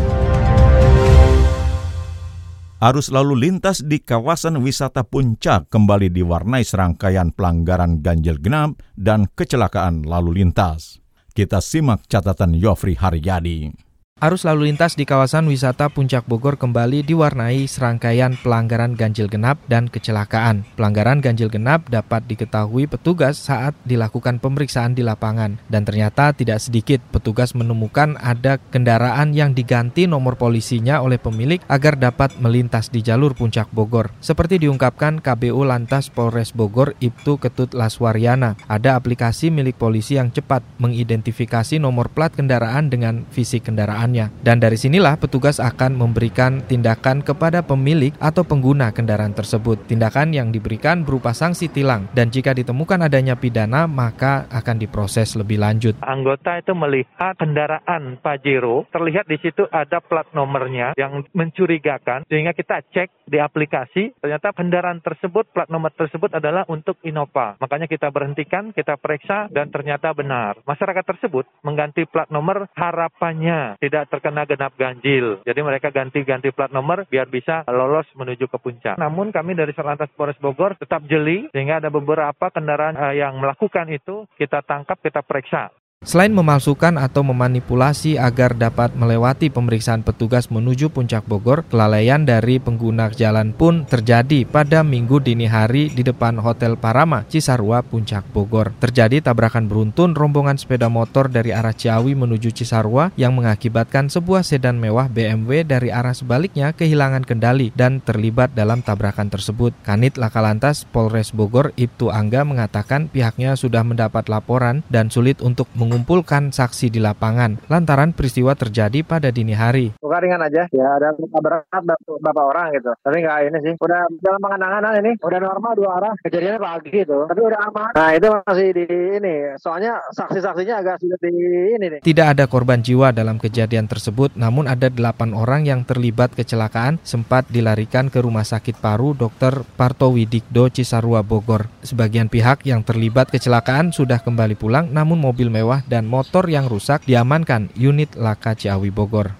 Arus 2.86 3.10
lalu 3.10 3.50
lintas 3.50 3.82
di 3.82 3.98
kawasan 3.98 4.62
wisata 4.62 5.02
puncak 5.02 5.66
kembali 5.74 6.06
diwarnai 6.06 6.62
serangkaian 6.62 7.34
pelanggaran 7.34 7.98
ganjil 7.98 8.38
genap 8.38 8.78
dan 8.94 9.26
kecelakaan 9.26 10.06
lalu 10.06 10.38
lintas. 10.38 11.02
Kita 11.34 11.58
simak 11.58 12.06
catatan 12.06 12.54
Yofri 12.54 12.94
Haryadi. 12.94 13.85
Arus 14.16 14.48
lalu 14.48 14.72
lintas 14.72 14.96
di 14.96 15.04
kawasan 15.04 15.44
wisata 15.44 15.92
Puncak 15.92 16.24
Bogor 16.24 16.56
kembali 16.56 17.04
diwarnai 17.04 17.68
serangkaian 17.68 18.32
pelanggaran 18.40 18.96
ganjil 18.96 19.28
genap 19.28 19.60
dan 19.68 19.92
kecelakaan. 19.92 20.64
Pelanggaran 20.72 21.20
ganjil 21.20 21.52
genap 21.52 21.84
dapat 21.92 22.24
diketahui 22.24 22.88
petugas 22.88 23.36
saat 23.36 23.76
dilakukan 23.84 24.40
pemeriksaan 24.40 24.96
di 24.96 25.04
lapangan 25.04 25.60
dan 25.68 25.84
ternyata 25.84 26.32
tidak 26.32 26.64
sedikit 26.64 27.04
petugas 27.12 27.52
menemukan 27.52 28.16
ada 28.16 28.56
kendaraan 28.72 29.36
yang 29.36 29.52
diganti 29.52 30.08
nomor 30.08 30.40
polisinya 30.40 31.04
oleh 31.04 31.20
pemilik 31.20 31.60
agar 31.68 32.00
dapat 32.00 32.40
melintas 32.40 32.88
di 32.88 33.04
jalur 33.04 33.36
Puncak 33.36 33.68
Bogor. 33.68 34.16
Seperti 34.24 34.64
diungkapkan 34.64 35.20
KBU 35.20 35.60
Lantas 35.68 36.08
Polres 36.08 36.56
Bogor 36.56 36.96
Ibtu 37.04 37.36
Ketut 37.36 37.76
Laswaryana, 37.76 38.56
ada 38.64 38.96
aplikasi 38.96 39.52
milik 39.52 39.76
polisi 39.76 40.16
yang 40.16 40.32
cepat 40.32 40.64
mengidentifikasi 40.80 41.76
nomor 41.76 42.08
plat 42.08 42.32
kendaraan 42.32 42.88
dengan 42.88 43.28
fisik 43.28 43.68
kendaraan 43.68 44.05
kendaraannya. 44.06 44.26
Dan 44.46 44.62
dari 44.62 44.78
sinilah 44.78 45.18
petugas 45.18 45.58
akan 45.58 45.98
memberikan 45.98 46.62
tindakan 46.62 47.20
kepada 47.26 47.66
pemilik 47.66 48.14
atau 48.22 48.46
pengguna 48.46 48.94
kendaraan 48.94 49.34
tersebut. 49.34 49.90
Tindakan 49.90 50.30
yang 50.32 50.54
diberikan 50.54 51.02
berupa 51.02 51.34
sanksi 51.34 51.66
tilang 51.66 52.06
dan 52.14 52.30
jika 52.30 52.54
ditemukan 52.54 53.10
adanya 53.10 53.34
pidana 53.34 53.90
maka 53.90 54.46
akan 54.54 54.76
diproses 54.78 55.34
lebih 55.34 55.58
lanjut. 55.58 55.98
Anggota 56.06 56.62
itu 56.62 56.72
melihat 56.72 57.34
kendaraan 57.36 58.18
Pajero, 58.22 58.86
terlihat 58.94 59.26
di 59.26 59.38
situ 59.42 59.66
ada 59.74 59.98
plat 59.98 60.26
nomornya 60.32 60.94
yang 60.94 61.26
mencurigakan 61.34 62.22
sehingga 62.30 62.54
kita 62.54 62.80
cek 62.94 63.26
di 63.26 63.42
aplikasi 63.42 64.14
ternyata 64.22 64.54
kendaraan 64.54 65.02
tersebut 65.02 65.50
plat 65.50 65.66
nomor 65.66 65.90
tersebut 65.92 66.30
adalah 66.30 66.62
untuk 66.70 66.96
Innova. 67.02 67.58
Makanya 67.58 67.90
kita 67.90 68.08
berhentikan, 68.14 68.70
kita 68.70 68.94
periksa 69.00 69.50
dan 69.50 69.68
ternyata 69.74 70.14
benar. 70.14 70.62
Masyarakat 70.62 71.04
tersebut 71.04 71.44
mengganti 71.66 72.06
plat 72.06 72.30
nomor 72.30 72.70
harapannya 72.76 73.80
tidak 73.80 73.95
tidak 73.96 74.12
terkena 74.12 74.44
genap 74.44 74.76
ganjil. 74.76 75.40
Jadi 75.48 75.60
mereka 75.64 75.88
ganti-ganti 75.88 76.52
plat 76.52 76.68
nomor 76.68 77.08
biar 77.08 77.32
bisa 77.32 77.64
lolos 77.64 78.04
menuju 78.12 78.44
ke 78.44 78.60
puncak. 78.60 79.00
Namun 79.00 79.32
kami 79.32 79.56
dari 79.56 79.72
Satlantas 79.72 80.12
Polres 80.12 80.36
Bogor 80.36 80.76
tetap 80.76 81.00
jeli 81.08 81.48
sehingga 81.56 81.80
ada 81.80 81.88
beberapa 81.88 82.52
kendaraan 82.52 82.92
uh, 82.92 83.16
yang 83.16 83.40
melakukan 83.40 83.88
itu 83.88 84.28
kita 84.36 84.60
tangkap, 84.68 85.00
kita 85.00 85.24
periksa. 85.24 85.72
Selain 86.06 86.30
memalsukan 86.30 87.02
atau 87.02 87.26
memanipulasi 87.26 88.14
agar 88.14 88.54
dapat 88.54 88.94
melewati 88.94 89.50
pemeriksaan 89.50 90.06
petugas 90.06 90.46
menuju 90.54 90.86
puncak 90.86 91.26
Bogor, 91.26 91.66
kelalaian 91.66 92.22
dari 92.22 92.62
pengguna 92.62 93.10
jalan 93.10 93.50
pun 93.50 93.82
terjadi 93.90 94.46
pada 94.46 94.86
minggu 94.86 95.18
dini 95.18 95.50
hari 95.50 95.90
di 95.90 96.06
depan 96.06 96.38
Hotel 96.38 96.78
Parama, 96.78 97.26
Cisarua, 97.26 97.82
Puncak 97.82 98.22
Bogor. 98.30 98.70
Terjadi 98.78 99.18
tabrakan 99.18 99.66
beruntun 99.66 100.14
rombongan 100.14 100.54
sepeda 100.54 100.86
motor 100.86 101.26
dari 101.26 101.50
arah 101.50 101.74
Ciawi 101.74 102.14
menuju 102.14 102.54
Cisarua 102.54 103.10
yang 103.18 103.34
mengakibatkan 103.34 104.06
sebuah 104.06 104.46
sedan 104.46 104.78
mewah 104.78 105.10
BMW 105.10 105.66
dari 105.66 105.90
arah 105.90 106.14
sebaliknya 106.14 106.70
kehilangan 106.70 107.26
kendali 107.26 107.74
dan 107.74 107.98
terlibat 107.98 108.54
dalam 108.54 108.78
tabrakan 108.78 109.26
tersebut. 109.26 109.74
Kanit 109.82 110.22
Lakalantas 110.22 110.86
Polres 110.86 111.34
Bogor 111.34 111.74
Ibtu 111.74 112.14
Angga 112.14 112.46
mengatakan 112.46 113.10
pihaknya 113.10 113.58
sudah 113.58 113.82
mendapat 113.82 114.30
laporan 114.30 114.86
dan 114.86 115.10
sulit 115.10 115.42
untuk 115.42 115.66
mengumpulkan 115.96 116.52
saksi 116.52 116.92
di 116.92 117.00
lapangan 117.00 117.56
lantaran 117.72 118.12
peristiwa 118.12 118.52
terjadi 118.52 119.00
pada 119.00 119.32
dini 119.32 119.56
hari. 119.56 119.96
Luka 119.96 120.20
ringan 120.20 120.44
aja, 120.44 120.68
ya 120.68 120.86
ada 120.92 121.16
luka 121.16 121.40
berat 121.40 121.64
beberapa 122.04 122.52
orang 122.52 122.76
gitu. 122.76 122.92
Tapi 123.00 123.24
nggak 123.24 123.38
ini 123.48 123.58
sih, 123.64 123.72
udah 123.80 124.04
dalam 124.20 124.40
pengenangan 124.44 125.00
ini, 125.00 125.16
udah 125.24 125.40
normal 125.40 125.72
dua 125.72 125.90
arah. 125.96 126.12
Kejadiannya 126.20 126.60
pagi 126.60 126.92
itu, 127.00 127.18
tapi 127.32 127.40
udah 127.40 127.60
aman. 127.72 127.90
Nah 127.96 128.10
itu 128.12 128.28
masih 128.28 128.68
di 128.76 128.84
ini, 129.16 129.34
soalnya 129.56 130.04
saksi-saksinya 130.12 130.74
agak 130.84 131.00
sulit 131.00 131.20
di 131.24 131.32
ini 131.80 131.86
nih. 131.96 132.00
Tidak 132.04 132.26
ada 132.36 132.44
korban 132.44 132.84
jiwa 132.84 133.16
dalam 133.16 133.40
kejadian 133.40 133.88
tersebut, 133.88 134.36
namun 134.36 134.68
ada 134.68 134.92
delapan 134.92 135.32
orang 135.32 135.64
yang 135.64 135.80
terlibat 135.88 136.36
kecelakaan 136.36 137.00
sempat 137.08 137.48
dilarikan 137.48 138.12
ke 138.12 138.20
Rumah 138.20 138.44
Sakit 138.44 138.84
Paru 138.84 139.16
Dr. 139.16 139.64
Parto 139.80 140.12
Widikdo 140.12 140.68
Cisarua 140.68 141.24
Bogor. 141.24 141.72
Sebagian 141.80 142.28
pihak 142.28 142.68
yang 142.68 142.84
terlibat 142.84 143.32
kecelakaan 143.32 143.96
sudah 143.96 144.20
kembali 144.20 144.60
pulang, 144.60 144.92
namun 144.92 145.16
mobil 145.16 145.48
mewah 145.48 145.75
dan 145.84 146.08
motor 146.08 146.48
yang 146.48 146.64
rusak 146.64 147.04
diamankan 147.04 147.68
unit 147.76 148.16
Laka 148.16 148.56
Ciawi 148.56 148.88
Bogor. 148.88 149.36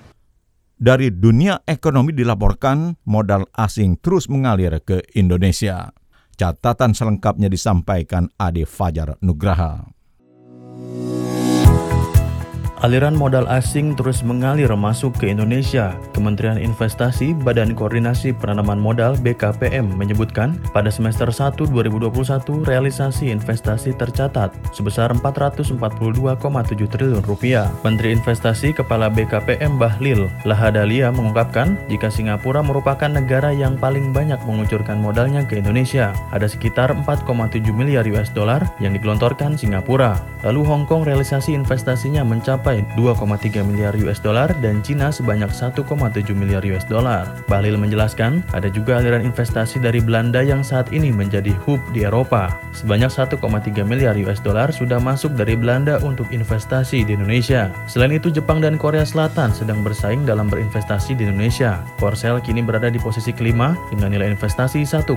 Dari 0.77 1.09
dunia 1.09 1.65
ekonomi 1.65 2.13
dilaporkan 2.13 3.01
modal 3.09 3.49
asing 3.57 3.97
terus 3.97 4.29
mengalir 4.29 4.77
ke 4.85 5.01
Indonesia. 5.17 5.89
Catatan 6.37 6.93
selengkapnya 6.93 7.49
disampaikan 7.49 8.29
Ade 8.37 8.69
Fajar 8.69 9.17
Nugraha. 9.25 9.89
Aliran 12.85 13.17
modal 13.17 13.49
asing 13.49 13.97
terus 13.97 14.21
mengalir 14.21 14.69
masuk 14.77 15.17
ke 15.17 15.33
Indonesia. 15.33 15.97
Kementerian 16.13 16.61
Investasi 16.61 17.33
Badan 17.33 17.73
Koordinasi 17.73 18.37
Penanaman 18.37 18.77
Modal 18.77 19.17
BKPM 19.17 19.97
menyebutkan 19.97 20.61
pada 20.77 20.93
semester 20.93 21.33
1 21.33 21.57
2021 21.73 22.13
realisasi 22.69 23.33
investasi 23.33 23.97
tercatat 23.97 24.53
sebesar 24.77 25.09
442,7 25.17 25.81
triliun 26.93 27.25
rupiah. 27.25 27.73
Menteri 27.81 28.13
Investasi 28.13 28.77
Kepala 28.77 29.09
BKPM 29.09 29.81
Bahlil 29.81 30.29
Lahadalia 30.45 31.09
mengungkapkan 31.09 31.81
jika 31.89 32.13
Singapura 32.13 32.61
merupakan 32.61 33.09
negara 33.09 33.57
yang 33.57 33.81
paling 33.81 34.13
banyak 34.13 34.39
mengucurkan 34.45 35.01
modalnya 35.01 35.49
ke 35.49 35.65
Indonesia. 35.65 36.13
Ada 36.29 36.45
sekitar 36.45 36.93
4,7 36.93 37.73
miliar 37.73 38.05
US 38.13 38.29
dollar 38.37 38.61
yang 38.85 38.93
digelontorkan 38.93 39.57
Singapura. 39.57 40.21
Lalu 40.45 40.61
Hong 40.69 40.85
Kong 40.85 41.09
realisasi 41.09 41.57
investasinya 41.57 42.21
mencapai 42.21 42.67
mencapai 42.77 42.97
2,3 42.97 43.65
miliar 43.65 43.93
US 44.05 44.21
dollar 44.21 44.53
dan 44.61 44.85
Cina 44.85 45.09
sebanyak 45.09 45.49
1,7 45.49 45.87
miliar 46.37 46.63
US 46.73 46.85
dollar. 46.85 47.25
Bahlil 47.49 47.81
menjelaskan, 47.81 48.45
ada 48.53 48.69
juga 48.69 49.01
aliran 49.01 49.25
investasi 49.25 49.81
dari 49.81 50.01
Belanda 50.03 50.43
yang 50.45 50.61
saat 50.61 50.93
ini 50.93 51.13
menjadi 51.13 51.53
hub 51.65 51.81
di 51.93 52.05
Eropa. 52.05 52.57
Sebanyak 52.77 53.09
1,3 53.09 53.41
miliar 53.87 54.17
US 54.27 54.41
dollar 54.43 54.69
sudah 54.73 55.01
masuk 55.01 55.33
dari 55.37 55.57
Belanda 55.57 56.01
untuk 56.05 56.29
investasi 56.33 57.07
di 57.07 57.17
Indonesia. 57.17 57.73
Selain 57.89 58.13
itu, 58.13 58.29
Jepang 58.29 58.61
dan 58.61 58.77
Korea 58.77 59.07
Selatan 59.07 59.53
sedang 59.53 59.81
bersaing 59.81 60.29
dalam 60.29 60.51
berinvestasi 60.51 61.17
di 61.17 61.29
Indonesia. 61.29 61.81
Korsel 61.97 62.43
kini 62.45 62.61
berada 62.61 62.93
di 62.93 63.01
posisi 63.01 63.33
kelima 63.33 63.73
dengan 63.89 64.13
nilai 64.13 64.33
investasi 64.33 64.85
1,1 64.85 65.17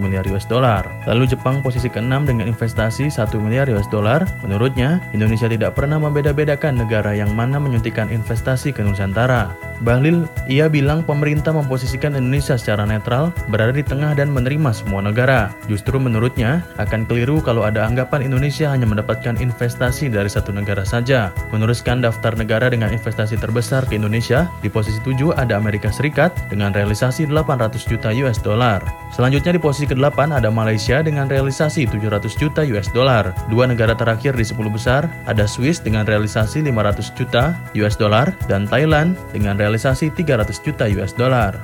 miliar 0.00 0.24
US 0.32 0.46
dollar. 0.48 0.86
Lalu 1.04 1.36
Jepang 1.36 1.60
posisi 1.60 1.90
keenam 1.90 2.24
dengan 2.24 2.48
investasi 2.48 3.12
1 3.12 3.36
miliar 3.40 3.68
US 3.72 3.88
dollar. 3.90 4.24
Menurutnya, 4.44 5.00
Indonesia 5.12 5.48
tidak 5.50 5.76
pernah 5.76 6.00
membeda-bedakan 6.00 6.83
negara 6.84 7.16
yang 7.16 7.32
mana 7.32 7.56
menyuntikkan 7.56 8.12
investasi 8.12 8.76
ke 8.76 8.84
Nusantara. 8.84 9.56
Bahlil, 9.82 10.30
ia 10.46 10.70
bilang 10.70 11.02
pemerintah 11.02 11.50
memposisikan 11.50 12.14
Indonesia 12.14 12.54
secara 12.54 12.86
netral, 12.86 13.34
berada 13.50 13.74
di 13.74 13.82
tengah 13.82 14.14
dan 14.14 14.30
menerima 14.30 14.70
semua 14.70 15.02
negara. 15.02 15.50
Justru 15.66 15.98
menurutnya, 15.98 16.62
akan 16.78 17.08
keliru 17.08 17.42
kalau 17.42 17.66
ada 17.66 17.82
anggapan 17.82 18.22
Indonesia 18.22 18.70
hanya 18.70 18.86
mendapatkan 18.86 19.34
investasi 19.34 20.12
dari 20.12 20.30
satu 20.30 20.54
negara 20.54 20.86
saja. 20.86 21.34
Meneruskan 21.50 22.04
daftar 22.04 22.38
negara 22.38 22.70
dengan 22.70 22.94
investasi 22.94 23.34
terbesar 23.34 23.82
ke 23.90 23.98
Indonesia, 23.98 24.46
di 24.62 24.70
posisi 24.70 25.02
7 25.02 25.34
ada 25.34 25.58
Amerika 25.58 25.90
Serikat 25.90 26.30
dengan 26.46 26.70
realisasi 26.70 27.26
800 27.26 27.82
juta 27.82 28.14
US 28.22 28.38
dollar. 28.38 28.78
Selanjutnya 29.14 29.54
di 29.54 29.62
posisi 29.62 29.86
ke-8 29.86 30.38
ada 30.38 30.50
Malaysia 30.50 30.98
dengan 31.02 31.30
realisasi 31.30 31.86
700 31.86 32.34
juta 32.34 32.66
US 32.74 32.90
dollar. 32.90 33.30
Dua 33.46 33.66
negara 33.70 33.94
terakhir 33.94 34.34
di 34.34 34.42
10 34.42 34.58
besar 34.70 35.06
ada 35.30 35.46
Swiss 35.46 35.78
dengan 35.78 36.02
realisasi 36.02 36.62
500 36.66 36.73
juta 37.14 37.54
US 37.78 37.94
dollar 37.94 38.34
dan 38.50 38.66
Thailand 38.66 39.14
dengan 39.30 39.54
realisasi 39.56 40.10
300 40.10 40.50
juta 40.60 40.84
US 40.98 41.14
dollar. 41.14 41.56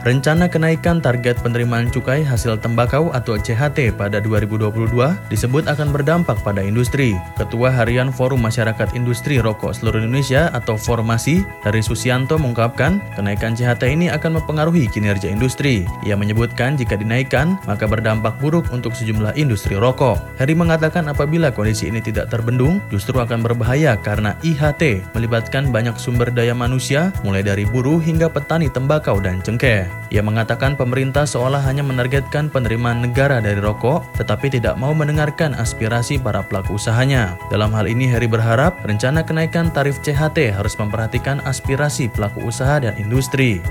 Rencana 0.00 0.48
kenaikan 0.48 0.96
target 1.04 1.36
penerimaan 1.44 1.92
cukai 1.92 2.24
hasil 2.24 2.56
tembakau 2.64 3.12
atau 3.12 3.36
CHT 3.36 3.92
pada 4.00 4.16
2022 4.16 4.96
disebut 5.28 5.68
akan 5.68 5.92
berdampak 5.92 6.40
pada 6.40 6.64
industri. 6.64 7.12
Ketua 7.36 7.68
Harian 7.68 8.08
Forum 8.08 8.40
Masyarakat 8.40 8.96
Industri 8.96 9.44
Rokok 9.44 9.76
Seluruh 9.76 10.00
Indonesia 10.00 10.48
atau 10.56 10.80
Formasi, 10.80 11.44
Hari 11.68 11.84
Susianto 11.84 12.40
mengungkapkan 12.40 12.96
kenaikan 13.12 13.52
CHT 13.52 13.92
ini 13.92 14.08
akan 14.08 14.40
mempengaruhi 14.40 14.88
kinerja 14.88 15.28
industri. 15.28 15.84
Ia 16.08 16.16
menyebutkan 16.16 16.80
jika 16.80 16.96
dinaikkan, 16.96 17.60
maka 17.68 17.84
berdampak 17.84 18.40
buruk 18.40 18.72
untuk 18.72 18.96
sejumlah 18.96 19.36
industri 19.36 19.76
rokok. 19.76 20.16
Heri 20.40 20.56
mengatakan 20.56 21.12
apabila 21.12 21.52
kondisi 21.52 21.92
ini 21.92 22.00
tidak 22.00 22.32
terbendung, 22.32 22.80
justru 22.88 23.20
akan 23.20 23.44
berbahaya 23.44 24.00
karena 24.00 24.32
IHT 24.40 25.04
melibatkan 25.12 25.68
banyak 25.68 26.00
sumber 26.00 26.32
daya 26.32 26.56
manusia, 26.56 27.12
mulai 27.20 27.44
dari 27.44 27.68
buruh 27.68 28.00
hingga 28.00 28.32
petani 28.32 28.72
tembakau 28.72 29.20
dan 29.20 29.44
cengkeh. 29.44 29.89
Ia 30.10 30.26
mengatakan 30.26 30.74
pemerintah 30.74 31.22
seolah 31.22 31.62
hanya 31.62 31.86
menargetkan 31.86 32.50
penerimaan 32.50 33.06
negara 33.06 33.38
dari 33.38 33.62
rokok, 33.62 34.02
tetapi 34.18 34.50
tidak 34.50 34.74
mau 34.74 34.90
mendengarkan 34.90 35.54
aspirasi 35.54 36.18
para 36.18 36.42
pelaku 36.42 36.74
usahanya. 36.74 37.38
Dalam 37.46 37.70
hal 37.70 37.86
ini, 37.86 38.10
Heri 38.10 38.26
berharap 38.26 38.74
rencana 38.82 39.22
kenaikan 39.22 39.70
tarif 39.70 40.02
CHT 40.02 40.50
harus 40.50 40.74
memperhatikan 40.74 41.38
aspirasi 41.46 42.10
pelaku 42.10 42.42
usaha 42.42 42.82
dan 42.82 42.98
industri. 42.98 43.62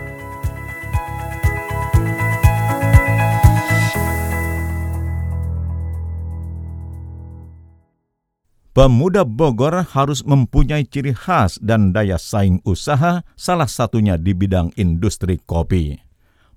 Pemuda 8.72 9.28
Bogor 9.28 9.76
harus 9.92 10.24
mempunyai 10.24 10.88
ciri 10.88 11.12
khas 11.12 11.60
dan 11.60 11.92
daya 11.92 12.16
saing 12.16 12.64
usaha, 12.64 13.28
salah 13.36 13.68
satunya 13.68 14.16
di 14.16 14.32
bidang 14.32 14.72
industri 14.80 15.36
kopi. 15.44 16.09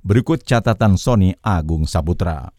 Berikut 0.02 0.42
catatan 0.42 0.98
Sony 0.98 1.30
Agung 1.46 1.86
Saputra. 1.86 2.50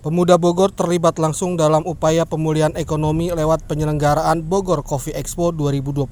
Pemuda 0.00 0.40
Bogor 0.40 0.72
terlibat 0.72 1.20
langsung 1.20 1.52
dalam 1.54 1.84
upaya 1.84 2.24
pemulihan 2.24 2.72
ekonomi 2.80 3.28
lewat 3.28 3.68
penyelenggaraan 3.68 4.40
Bogor 4.40 4.80
Coffee 4.80 5.12
Expo 5.12 5.52
2021 5.52 6.08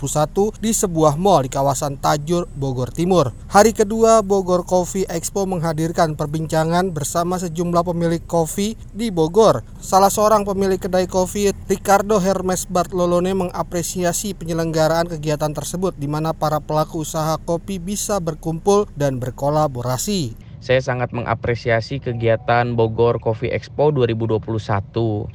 di 0.61 0.77
sebuah 0.77 1.16
mall 1.16 1.49
di 1.49 1.51
kawasan 1.51 1.96
Tajur, 1.96 2.44
Bogor 2.53 2.92
Timur. 2.92 3.33
Hari 3.49 3.73
kedua 3.73 4.20
Bogor 4.20 4.68
Coffee 4.68 5.09
Expo 5.09 5.49
menghadirkan 5.49 6.12
perbincangan 6.12 6.92
bersama 6.92 7.40
sejumlah 7.40 7.81
pemilik 7.81 8.20
kopi 8.29 8.77
di 8.92 9.09
Bogor. 9.09 9.64
Salah 9.81 10.12
seorang 10.12 10.44
pemilik 10.44 10.77
kedai 10.77 11.09
kopi, 11.09 11.49
Ricardo 11.66 12.20
Hermes 12.20 12.68
Bartolone 12.68 13.33
mengapresiasi 13.33 14.37
penyelenggaraan 14.37 15.09
kegiatan 15.09 15.57
tersebut 15.57 15.96
di 15.96 16.05
mana 16.05 16.37
para 16.37 16.61
pelaku 16.61 17.01
usaha 17.01 17.40
kopi 17.40 17.81
bisa 17.81 18.20
berkumpul 18.20 18.87
dan 18.92 19.16
berkolaborasi. 19.16 20.50
Saya 20.61 20.85
sangat 20.85 21.16
mengapresiasi 21.16 22.05
kegiatan 22.05 22.77
Bogor 22.77 23.16
Coffee 23.16 23.49
Expo 23.49 23.88
2021 23.96 24.44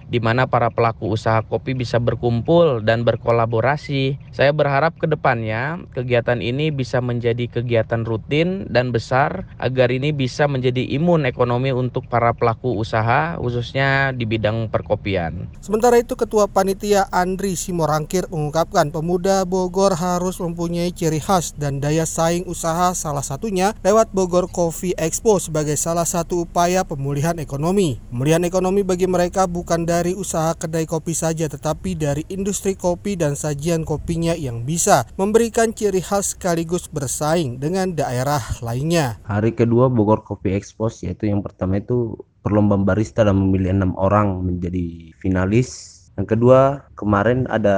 di 0.06 0.22
mana 0.22 0.46
para 0.46 0.70
pelaku 0.70 1.18
usaha 1.18 1.42
kopi 1.42 1.74
bisa 1.74 1.98
berkumpul 1.98 2.86
dan 2.86 3.02
berkolaborasi. 3.02 4.22
Saya 4.30 4.54
berharap 4.54 4.94
ke 5.02 5.10
depannya 5.10 5.82
kegiatan 5.98 6.46
ini 6.46 6.70
bisa 6.70 7.02
menjadi 7.02 7.50
kegiatan 7.50 8.06
rutin 8.06 8.70
dan 8.70 8.94
besar 8.94 9.50
agar 9.58 9.90
ini 9.90 10.14
bisa 10.14 10.46
menjadi 10.46 10.86
imun 10.94 11.26
ekonomi 11.26 11.74
untuk 11.74 12.06
para 12.06 12.30
pelaku 12.38 12.78
usaha 12.78 13.42
khususnya 13.42 14.14
di 14.14 14.30
bidang 14.30 14.70
perkopian. 14.70 15.50
Sementara 15.58 15.98
itu 15.98 16.14
Ketua 16.14 16.46
Panitia 16.46 17.10
Andri 17.10 17.58
Simorangkir 17.58 18.30
mengungkapkan 18.30 18.94
pemuda 18.94 19.42
Bogor 19.50 19.98
harus 19.98 20.38
mempunyai 20.38 20.94
ciri 20.94 21.18
khas 21.18 21.58
dan 21.58 21.82
daya 21.82 22.06
saing 22.06 22.46
usaha 22.46 22.94
salah 22.94 23.26
satunya 23.26 23.74
lewat 23.82 24.14
Bogor 24.14 24.46
Coffee 24.54 24.94
Expo 24.94 25.15
Expo 25.16 25.40
sebagai 25.40 25.80
salah 25.80 26.04
satu 26.04 26.44
upaya 26.44 26.84
pemulihan 26.84 27.40
ekonomi. 27.40 28.04
Pemulihan 28.12 28.44
ekonomi 28.44 28.84
bagi 28.84 29.08
mereka 29.08 29.48
bukan 29.48 29.88
dari 29.88 30.12
usaha 30.12 30.52
kedai 30.52 30.84
kopi 30.84 31.16
saja 31.16 31.48
tetapi 31.48 31.96
dari 31.96 32.28
industri 32.28 32.76
kopi 32.76 33.16
dan 33.16 33.40
sajian 33.40 33.88
kopinya 33.88 34.36
yang 34.36 34.68
bisa 34.68 35.08
memberikan 35.16 35.72
ciri 35.72 36.04
khas 36.04 36.36
sekaligus 36.36 36.92
bersaing 36.92 37.64
dengan 37.64 37.96
daerah 37.96 38.44
lainnya. 38.60 39.16
Hari 39.24 39.56
kedua 39.56 39.88
Bogor 39.88 40.28
Coffee 40.28 40.52
Expo 40.52 40.92
yaitu 41.00 41.32
yang 41.32 41.40
pertama 41.40 41.80
itu 41.80 42.20
perlombaan 42.44 42.84
barista 42.84 43.24
dan 43.24 43.40
memilih 43.40 43.72
enam 43.72 43.96
orang 43.96 44.44
menjadi 44.44 45.16
finalis 45.24 45.96
yang 46.16 46.28
kedua, 46.32 46.88
kemarin 46.96 47.44
ada 47.52 47.76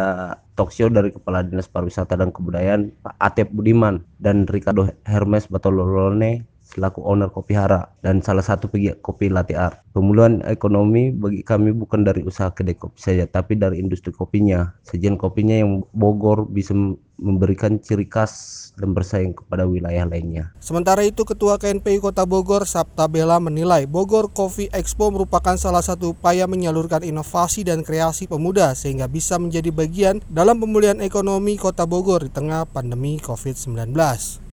talk 0.53 0.69
show 0.69 0.89
dari 0.93 1.09
Kepala 1.09 1.41
Dinas 1.41 1.65
Pariwisata 1.65 2.13
dan 2.13 2.29
Kebudayaan 2.29 2.93
Pak 3.01 3.17
Atep 3.17 3.49
Budiman 3.49 4.05
dan 4.21 4.45
Ricardo 4.45 4.85
Hermes 5.09 5.49
Batololone 5.49 6.56
selaku 6.67 6.99
owner 7.07 7.31
Kopi 7.31 7.55
Hara 7.55 7.87
dan 8.03 8.19
salah 8.19 8.43
satu 8.43 8.67
pegiat 8.67 8.99
kopi 8.99 9.31
latte 9.31 9.55
art. 9.55 9.79
Pemulihan 9.95 10.43
ekonomi 10.45 11.09
bagi 11.09 11.41
kami 11.41 11.71
bukan 11.73 12.03
dari 12.03 12.21
usaha 12.21 12.51
kedai 12.51 12.75
kopi 12.75 12.99
saja, 12.99 13.25
tapi 13.25 13.55
dari 13.55 13.79
industri 13.79 14.11
kopinya. 14.11 14.75
Sajian 14.83 15.15
kopinya 15.15 15.57
yang 15.57 15.87
Bogor 15.95 16.45
bisa 16.45 16.75
memberikan 17.17 17.81
ciri 17.81 18.05
khas 18.05 18.69
dan 18.77 18.93
bersaing 18.93 19.33
kepada 19.33 19.65
wilayah 19.65 20.05
lainnya. 20.05 20.53
Sementara 20.61 21.01
itu, 21.01 21.25
Ketua 21.25 21.57
KNPI 21.57 21.97
Kota 21.97 22.29
Bogor, 22.29 22.69
Sabta 22.69 23.09
Bella 23.09 23.41
menilai 23.41 23.89
Bogor 23.89 24.29
Coffee 24.29 24.69
Expo 24.69 25.09
merupakan 25.09 25.57
salah 25.57 25.81
satu 25.81 26.13
upaya 26.13 26.45
menyalurkan 26.45 27.01
inovasi 27.01 27.65
dan 27.65 27.81
kreasi 27.81 28.29
pemuda 28.29 28.77
sehingga 28.77 29.09
bisa 29.09 29.41
menjadi 29.41 29.73
bagian 29.73 30.21
dalam 30.29 30.61
pemulihan 30.61 31.01
ekonomi 31.01 31.57
Kota 31.57 31.89
Bogor 31.89 32.29
di 32.29 32.29
tengah 32.29 32.69
pandemi 32.69 33.17
COVID-19. 33.17 34.46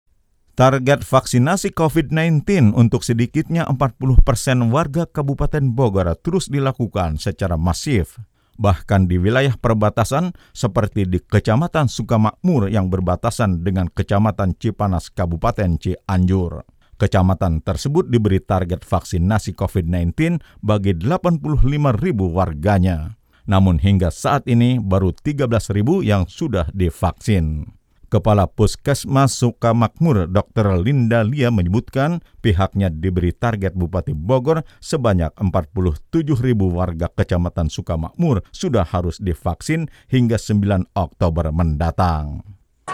Target 0.62 1.02
vaksinasi 1.02 1.74
COVID-19 1.74 2.70
untuk 2.78 3.02
sedikitnya 3.02 3.66
40 3.66 3.98
persen 4.22 4.70
warga 4.70 5.10
Kabupaten 5.10 5.74
Bogor 5.74 6.14
terus 6.22 6.46
dilakukan 6.46 7.18
secara 7.18 7.58
masif. 7.58 8.22
Bahkan 8.62 9.10
di 9.10 9.18
wilayah 9.18 9.58
perbatasan 9.58 10.30
seperti 10.54 11.10
di 11.10 11.18
Kecamatan 11.18 11.90
Sukamakmur 11.90 12.70
yang 12.70 12.94
berbatasan 12.94 13.66
dengan 13.66 13.90
Kecamatan 13.90 14.54
Cipanas 14.54 15.10
Kabupaten 15.10 15.82
Cianjur. 15.82 16.62
Kecamatan 16.94 17.58
tersebut 17.66 18.06
diberi 18.06 18.38
target 18.38 18.86
vaksinasi 18.86 19.58
COVID-19 19.58 20.38
bagi 20.62 20.94
85 20.94 21.42
ribu 21.98 22.30
warganya. 22.30 23.18
Namun 23.50 23.82
hingga 23.82 24.14
saat 24.14 24.46
ini 24.46 24.78
baru 24.78 25.10
13 25.10 25.42
ribu 25.74 26.06
yang 26.06 26.30
sudah 26.30 26.70
divaksin. 26.70 27.81
Kepala 28.12 28.44
Puskesmas 28.44 29.40
Sukamakmur 29.40 30.28
Dr. 30.28 30.76
Linda 30.76 31.24
Lia 31.24 31.48
menyebutkan 31.48 32.20
pihaknya 32.44 32.92
diberi 32.92 33.32
target 33.32 33.72
Bupati 33.72 34.12
Bogor 34.12 34.68
sebanyak 34.84 35.32
47 35.40 36.20
ribu 36.44 36.76
warga 36.76 37.08
Kecamatan 37.08 37.72
Sukamakmur 37.72 38.44
sudah 38.52 38.84
harus 38.84 39.16
divaksin 39.16 39.88
hingga 40.12 40.36
9 40.36 40.92
Oktober 40.92 41.48
mendatang. 41.56 42.44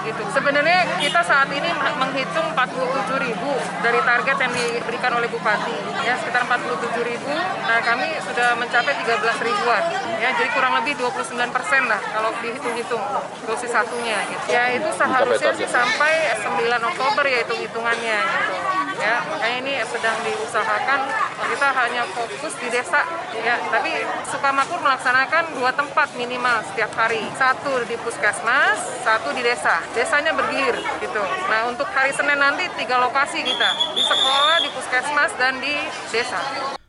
Gitu. 0.06 0.22
Sebenarnya 0.30 0.77
kita 0.98 1.20
saat 1.22 1.48
ini 1.54 1.70
menghitung 1.96 2.46
47 2.52 3.24
ribu 3.24 3.52
dari 3.80 4.00
target 4.02 4.36
yang 4.42 4.52
diberikan 4.52 5.14
oleh 5.14 5.30
Bupati, 5.30 5.74
ya 6.02 6.18
sekitar 6.18 6.44
47 6.50 7.06
ribu. 7.06 7.32
Nah 7.64 7.78
kami 7.86 8.18
sudah 8.18 8.58
mencapai 8.58 8.94
13 8.98 9.46
ribuan, 9.46 9.82
ya 10.18 10.28
jadi 10.34 10.50
kurang 10.50 10.74
lebih 10.82 10.98
29 10.98 11.38
persen 11.54 11.82
lah 11.86 12.02
kalau 12.02 12.34
dihitung-hitung 12.42 13.02
dosis 13.46 13.70
satunya. 13.70 14.18
Gitu. 14.26 14.44
Ya 14.50 14.74
itu 14.74 14.90
seharusnya 14.92 15.52
sih 15.54 15.68
sampai 15.70 16.34
9 16.42 16.90
Oktober 16.90 17.24
ya 17.30 17.46
hitung-hitungannya. 17.46 18.18
Gitu 18.18 18.78
ya 18.98 19.22
makanya 19.30 19.56
ini 19.62 19.72
sedang 19.86 20.18
diusahakan 20.26 21.00
kita 21.38 21.68
hanya 21.70 22.02
fokus 22.10 22.54
di 22.58 22.68
desa 22.68 23.06
ya 23.38 23.54
tapi 23.70 23.94
Sukamakmur 24.26 24.82
melaksanakan 24.82 25.54
dua 25.54 25.70
tempat 25.72 26.10
minimal 26.18 26.60
setiap 26.66 26.90
hari 26.98 27.22
satu 27.38 27.78
di 27.86 27.94
puskesmas 28.02 28.78
satu 29.06 29.30
di 29.32 29.42
desa 29.46 29.78
desanya 29.94 30.34
bergilir 30.34 30.74
gitu 31.00 31.22
nah 31.46 31.68
untuk 31.68 31.88
hari 31.92 32.10
Senin 32.16 32.40
nanti 32.40 32.64
tiga 32.80 32.98
lokasi 32.98 33.44
kita 33.44 33.70
di 33.92 34.02
sekolah 34.02 34.56
di 34.64 34.68
puskesmas 34.72 35.32
dan 35.36 35.60
di 35.60 35.74
desa 36.08 36.40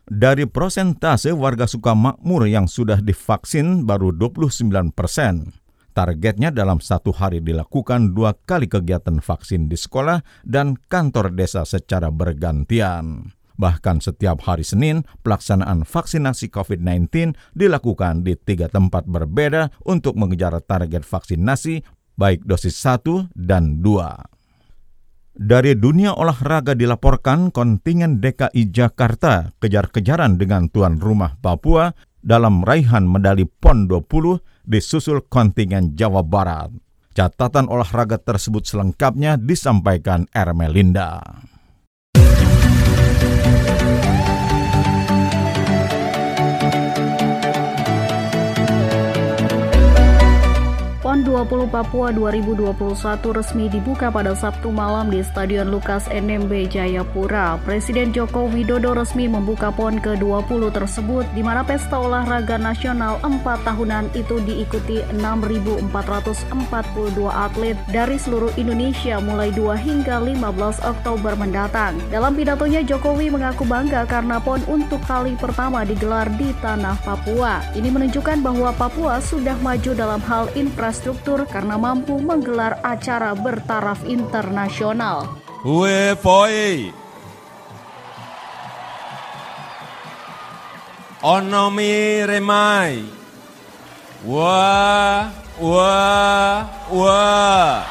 dari 0.10 0.50
prosentase 0.50 1.30
warga 1.30 1.70
Sukamakmur 1.70 2.50
yang 2.50 2.66
sudah 2.66 2.98
divaksin 2.98 3.86
baru 3.86 4.10
29 4.10 4.90
persen. 4.90 5.54
Targetnya 5.94 6.50
dalam 6.50 6.82
satu 6.82 7.14
hari 7.14 7.46
dilakukan 7.46 8.18
dua 8.18 8.34
kali 8.34 8.66
kegiatan 8.66 9.22
vaksin 9.22 9.70
di 9.70 9.78
sekolah 9.78 10.26
dan 10.42 10.82
kantor 10.90 11.38
desa 11.38 11.62
secara 11.62 12.10
bergantian. 12.10 13.38
Bahkan 13.60 14.00
setiap 14.00 14.40
hari 14.48 14.64
Senin, 14.64 15.04
pelaksanaan 15.22 15.84
vaksinasi 15.84 16.48
COVID-19 16.48 17.36
dilakukan 17.52 18.24
di 18.24 18.40
tiga 18.40 18.72
tempat 18.72 19.04
berbeda 19.04 19.76
untuk 19.84 20.16
mengejar 20.16 20.56
target 20.64 21.04
vaksinasi 21.04 21.84
baik 22.20 22.44
dosis 22.44 22.76
1 22.84 23.32
dan 23.32 23.80
2. 23.80 25.40
Dari 25.40 25.72
dunia 25.80 26.12
olahraga 26.20 26.76
dilaporkan 26.76 27.48
kontingen 27.56 28.20
DKI 28.20 28.76
Jakarta 28.76 29.56
kejar-kejaran 29.64 30.36
dengan 30.36 30.68
tuan 30.68 31.00
rumah 31.00 31.40
Papua 31.40 31.96
dalam 32.20 32.68
raihan 32.68 33.08
medali 33.08 33.48
PON 33.48 33.88
20 33.88 34.68
disusul 34.68 35.24
kontingen 35.32 35.96
Jawa 35.96 36.28
Barat. 36.28 36.76
Catatan 37.16 37.72
olahraga 37.72 38.20
tersebut 38.20 38.68
selengkapnya 38.68 39.40
disampaikan 39.40 40.28
Ermelinda. 40.36 41.24
20 51.40 51.72
Papua 51.72 52.12
2021 52.12 52.76
resmi 53.32 53.72
dibuka 53.72 54.12
pada 54.12 54.36
Sabtu 54.36 54.76
malam 54.76 55.08
di 55.08 55.24
Stadion 55.24 55.72
Lukas 55.72 56.04
NMB 56.12 56.68
Jayapura. 56.68 57.56
Presiden 57.64 58.12
Joko 58.12 58.52
Widodo 58.52 58.92
resmi 58.92 59.32
membuka 59.32 59.72
PON 59.72 60.04
ke-20 60.04 60.68
tersebut 60.76 61.24
di 61.32 61.40
mana 61.40 61.64
pesta 61.64 61.96
olahraga 61.96 62.60
nasional 62.60 63.24
4 63.24 63.40
tahunan 63.64 64.12
itu 64.20 64.44
diikuti 64.44 65.00
6.442 65.16 65.88
atlet 67.32 67.80
dari 67.88 68.20
seluruh 68.20 68.52
Indonesia 68.60 69.24
mulai 69.24 69.56
2 69.56 69.80
hingga 69.80 70.20
15 70.20 70.44
Oktober 70.84 71.40
mendatang. 71.40 71.96
Dalam 72.12 72.36
pidatonya 72.36 72.84
Jokowi 72.84 73.32
mengaku 73.32 73.64
bangga 73.64 74.04
karena 74.04 74.44
PON 74.44 74.60
untuk 74.68 75.00
kali 75.08 75.40
pertama 75.40 75.88
digelar 75.88 76.28
di 76.36 76.52
tanah 76.60 77.00
Papua. 77.00 77.64
Ini 77.80 77.88
menunjukkan 77.88 78.44
bahwa 78.44 78.76
Papua 78.76 79.24
sudah 79.24 79.56
maju 79.64 79.96
dalam 79.96 80.20
hal 80.28 80.52
infrastruktur 80.60 81.29
infrastruktur 81.30 81.46
karena 81.46 81.78
mampu 81.78 82.18
menggelar 82.18 82.82
acara 82.82 83.38
bertaraf 83.38 84.02
internasional. 84.10 85.38
Uefoi 85.62 86.90
Onomi 91.20 92.24
remai 92.24 93.04
Wah, 94.24 95.28
wah, 95.60 96.64
wah 96.92 97.84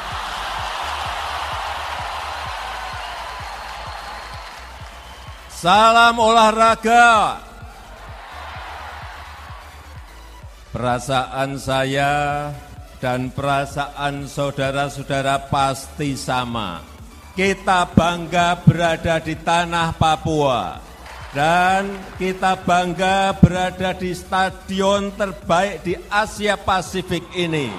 Salam 5.59 6.15
olahraga. 6.15 7.43
Perasaan 10.71 11.59
saya 11.59 12.47
dan 12.99 13.31
perasaan 13.31 14.27
saudara-saudara 14.27 15.47
pasti 15.47 16.19
sama. 16.19 16.83
Kita 17.33 17.87
bangga 17.95 18.59
berada 18.59 19.23
di 19.23 19.35
tanah 19.39 19.95
Papua 19.95 20.89
dan 21.31 21.87
kita 22.19 22.59
bangga 22.59 23.31
berada 23.39 23.95
di 23.95 24.11
stadion 24.11 25.15
terbaik 25.15 25.85
di 25.87 25.93
Asia 26.11 26.59
Pasifik 26.59 27.23
ini. 27.37 27.71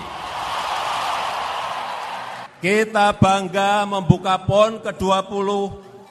Kita 2.60 3.16
bangga 3.16 3.88
membuka 3.88 4.36
PON 4.44 4.84
ke-20, 4.84 5.48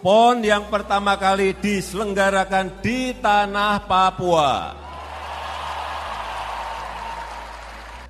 PON 0.02 0.36
yang 0.42 0.66
pertama 0.70 1.14
kali 1.14 1.54
diselenggarakan 1.58 2.82
di 2.82 3.14
tanah 3.18 3.86
Papua. 3.86 4.74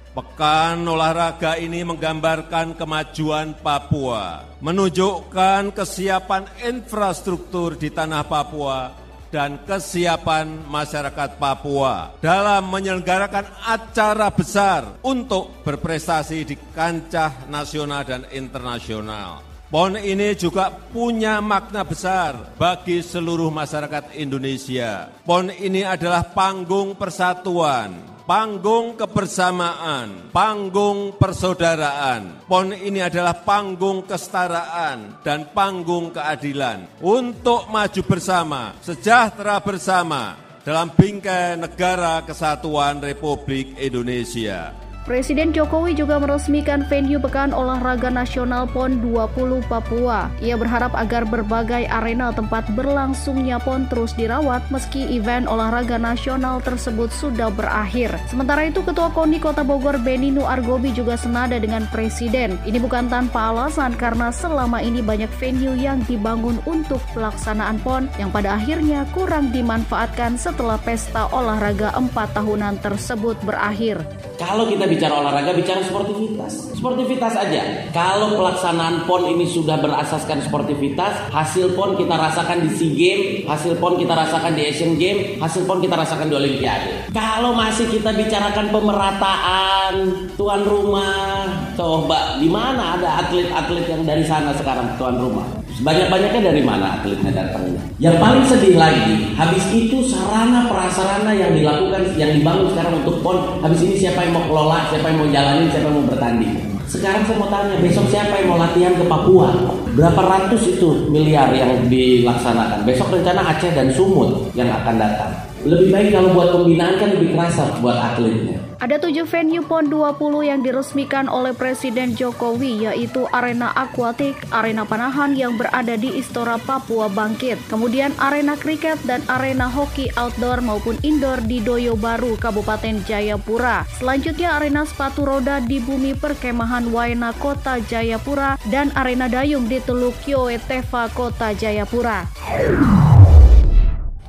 Pekan 0.10 0.82
olahraga 0.89 1.54
ini 1.62 1.86
menggambarkan 1.86 2.74
kemajuan 2.74 3.54
Papua, 3.62 4.41
menunjukkan 4.58 5.69
kesiapan 5.69 6.50
infrastruktur 6.65 7.78
di 7.78 7.93
tanah 7.93 8.26
Papua 8.26 8.89
dan 9.30 9.62
kesiapan 9.69 10.65
masyarakat 10.65 11.38
Papua 11.38 12.17
dalam 12.26 12.65
menyelenggarakan 12.74 13.45
acara 13.69 14.34
besar 14.34 14.98
untuk 15.06 15.62
berprestasi 15.62 16.41
di 16.41 16.58
kancah 16.74 17.45
nasional 17.45 18.02
dan 18.02 18.26
internasional. 18.34 19.48
PON 19.69 20.01
ini 20.01 20.34
juga 20.34 20.73
punya 20.73 21.38
makna 21.45 21.86
besar 21.86 22.58
bagi 22.58 23.05
seluruh 23.05 23.53
masyarakat 23.53 24.17
Indonesia. 24.17 25.13
PON 25.21 25.53
ini 25.53 25.86
adalah 25.86 26.25
panggung 26.25 26.97
persatuan, 26.97 27.93
panggung 28.25 28.97
kebersamaan, 28.97 30.34
panggung 30.34 31.13
persaudaraan. 31.21 32.49
PON 32.49 32.73
ini 32.82 32.97
adalah 32.97 33.45
panggung 33.45 34.10
kesetaraan 34.10 35.21
dan 35.21 35.53
panggung 35.53 36.17
keadilan. 36.17 36.89
Untuk 37.05 37.69
maju 37.69 38.01
bersama, 38.10 38.73
sejahtera 38.82 39.62
bersama 39.62 40.34
dalam 40.65 40.89
bingkai 40.97 41.62
negara 41.62 42.25
kesatuan 42.25 42.97
Republik 43.05 43.77
Indonesia. 43.77 44.88
Presiden 45.07 45.55
Jokowi 45.55 45.95
juga 45.95 46.19
meresmikan 46.19 46.83
venue 46.83 47.17
Pekan 47.17 47.55
Olahraga 47.55 48.12
Nasional 48.12 48.67
PON 48.67 48.99
20 48.99 49.63
Papua. 49.71 50.27
Ia 50.43 50.59
berharap 50.59 50.91
agar 50.91 51.23
berbagai 51.23 51.88
arena 51.88 52.35
tempat 52.35 52.67
berlangsungnya 52.75 53.63
PON 53.63 53.88
terus 53.88 54.12
dirawat 54.13 54.62
meski 54.67 55.07
event 55.15 55.47
olahraga 55.47 55.95
nasional 55.95 56.59
tersebut 56.59 57.09
sudah 57.15 57.47
berakhir. 57.47 58.12
Sementara 58.27 58.67
itu 58.67 58.83
Ketua 58.83 59.07
KONI 59.15 59.39
Kota 59.39 59.63
Bogor 59.63 59.97
Beninu 60.03 60.43
Argobi 60.43 60.91
juga 60.91 61.15
senada 61.15 61.55
dengan 61.55 61.88
Presiden. 61.88 62.59
Ini 62.67 62.77
bukan 62.77 63.07
tanpa 63.07 63.55
alasan 63.55 63.95
karena 63.95 64.29
selama 64.35 64.83
ini 64.83 64.99
banyak 64.99 65.31
venue 65.39 65.79
yang 65.79 66.03
dibangun 66.05 66.59
untuk 66.67 66.99
pelaksanaan 67.15 67.79
PON 67.81 68.12
yang 68.19 68.29
pada 68.29 68.59
akhirnya 68.59 69.07
kurang 69.15 69.49
dimanfaatkan 69.55 70.35
setelah 70.35 70.77
pesta 70.77 71.31
olahraga 71.31 71.95
empat 71.95 72.35
tahunan 72.35 72.77
tersebut 72.83 73.39
berakhir. 73.47 74.03
Kalau 74.39 74.71
kita 74.71 74.88
bicara 74.88 75.19
olahraga, 75.19 75.52
bicara 75.52 75.84
sportivitas. 75.84 76.71
Sportivitas 76.71 77.36
aja. 77.36 77.91
Kalau 77.91 78.39
pelaksanaan 78.39 79.04
PON 79.04 79.36
ini 79.36 79.43
sudah 79.43 79.75
berasaskan 79.84 80.47
sportivitas, 80.47 81.28
hasil 81.28 81.75
PON 81.75 81.99
kita 81.99 82.15
rasakan 82.15 82.63
di 82.63 82.71
SEA 82.71 82.95
Games, 82.95 83.28
hasil 83.52 83.75
PON 83.84 83.99
kita 83.99 84.15
rasakan 84.15 84.56
di 84.56 84.63
Asian 84.63 84.95
Games, 84.95 85.43
hasil 85.43 85.67
PON 85.67 85.84
kita 85.84 85.99
rasakan 85.99 86.32
di 86.32 86.36
Olimpiade. 86.39 87.12
Kalau 87.12 87.52
masih 87.52 87.91
kita 87.91 88.15
bicarakan 88.15 88.71
pemerataan, 88.71 89.93
tuan 90.39 90.63
rumah, 90.63 91.68
coba 91.80 92.36
di 92.44 92.52
mana 92.52 93.00
ada 93.00 93.24
atlet-atlet 93.24 93.88
yang 93.88 94.04
dari 94.04 94.28
sana 94.28 94.52
sekarang 94.52 95.00
tuan 95.00 95.15
rumah? 95.15 95.48
Banyak-banyaknya 95.80 96.52
dari 96.52 96.60
mana 96.60 97.00
atletnya 97.00 97.32
datangnya? 97.32 97.80
Yang 98.04 98.15
paling 98.20 98.44
sedih 98.44 98.76
lagi, 98.76 99.32
habis 99.39 99.63
itu 99.72 100.04
sarana 100.12 100.68
prasarana 100.68 101.32
yang 101.32 101.56
dilakukan, 101.56 102.04
yang 102.20 102.36
dibangun 102.36 102.68
sekarang 102.76 103.00
untuk 103.00 103.24
PON, 103.24 103.63
habis 103.63 103.80
ini 103.80 103.96
siapa 103.96 104.28
yang 104.28 104.36
mau 104.36 104.44
kelola, 104.44 104.92
siapa 104.92 105.08
yang 105.08 105.18
mau 105.24 105.30
jalanin, 105.32 105.72
siapa 105.72 105.88
yang 105.88 105.96
mau 106.04 106.08
bertanding. 106.12 106.54
Sekarang 106.89 107.22
saya 107.24 107.38
mau 107.38 107.48
tanya, 107.54 107.78
besok 107.80 108.06
siapa 108.12 108.34
yang 108.44 108.48
mau 108.50 108.60
latihan 108.60 108.98
ke 108.98 109.06
Papua? 109.06 109.54
Berapa 109.94 110.22
ratus 110.26 110.74
itu 110.74 111.08
miliar 111.08 111.54
yang 111.54 111.88
dilaksanakan? 111.88 112.84
Besok 112.84 113.13
rencana 113.13 113.56
Aceh 113.56 113.72
dan 113.72 113.88
Sumut 113.94 114.52
yang 114.58 114.68
akan 114.68 114.98
datang. 114.98 115.32
Lebih 115.63 115.94
baik 115.94 116.10
kalau 116.12 116.34
buat 116.34 116.50
pembinaan 116.50 116.98
kan 116.98 117.13
lebih 117.13 117.38
kerasa 117.38 117.78
buat 117.80 117.94
atletnya. 117.94 118.68
Ada 118.80 118.96
tujuh 118.96 119.28
venue 119.28 119.60
PON 119.60 119.92
20 119.92 120.39
yang 120.48 120.63
diresmikan 120.63 121.28
oleh 121.28 121.52
Presiden 121.52 122.15
Jokowi 122.15 122.88
yaitu 122.88 123.28
Arena 123.36 123.76
Aquatic, 123.76 124.39
Arena 124.56 124.88
Panahan 124.88 125.36
yang 125.36 125.60
berada 125.60 126.00
di 126.00 126.15
Istora 126.15 126.56
Papua 126.56 127.12
Bangkit, 127.12 127.60
kemudian 127.68 128.15
Arena 128.15 128.56
Kriket 128.56 128.96
dan 129.04 129.20
Arena 129.28 129.68
Hoki 129.68 130.08
Outdoor 130.15 130.63
maupun 130.63 130.96
Indoor 131.04 131.44
di 131.44 131.60
Doyo 131.60 132.00
Baru, 132.00 132.39
Kabupaten 132.39 133.04
Jayapura. 133.04 133.84
Selanjutnya 134.00 134.56
Arena 134.56 134.88
Sepatu 134.88 135.28
Roda 135.28 135.60
di 135.60 135.84
Bumi 135.84 136.15
Perkemahan 136.15 136.88
Waena 136.88 137.36
Kota 137.36 137.84
Jayapura 137.84 138.56
dan 138.72 138.96
Arena 138.96 139.28
Dayung 139.28 139.68
di 139.68 139.84
Teluk 139.84 140.15
Kyoe 140.24 140.56
Teva 140.56 141.12
Kota 141.12 141.52
Jayapura. 141.52 142.32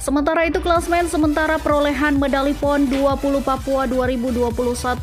Sementara 0.01 0.49
itu 0.49 0.65
klasmen 0.65 1.05
sementara 1.13 1.61
perolehan 1.61 2.17
medali 2.17 2.57
PON 2.57 2.89
20 2.89 3.45
Papua 3.45 3.85
2021 3.85 4.49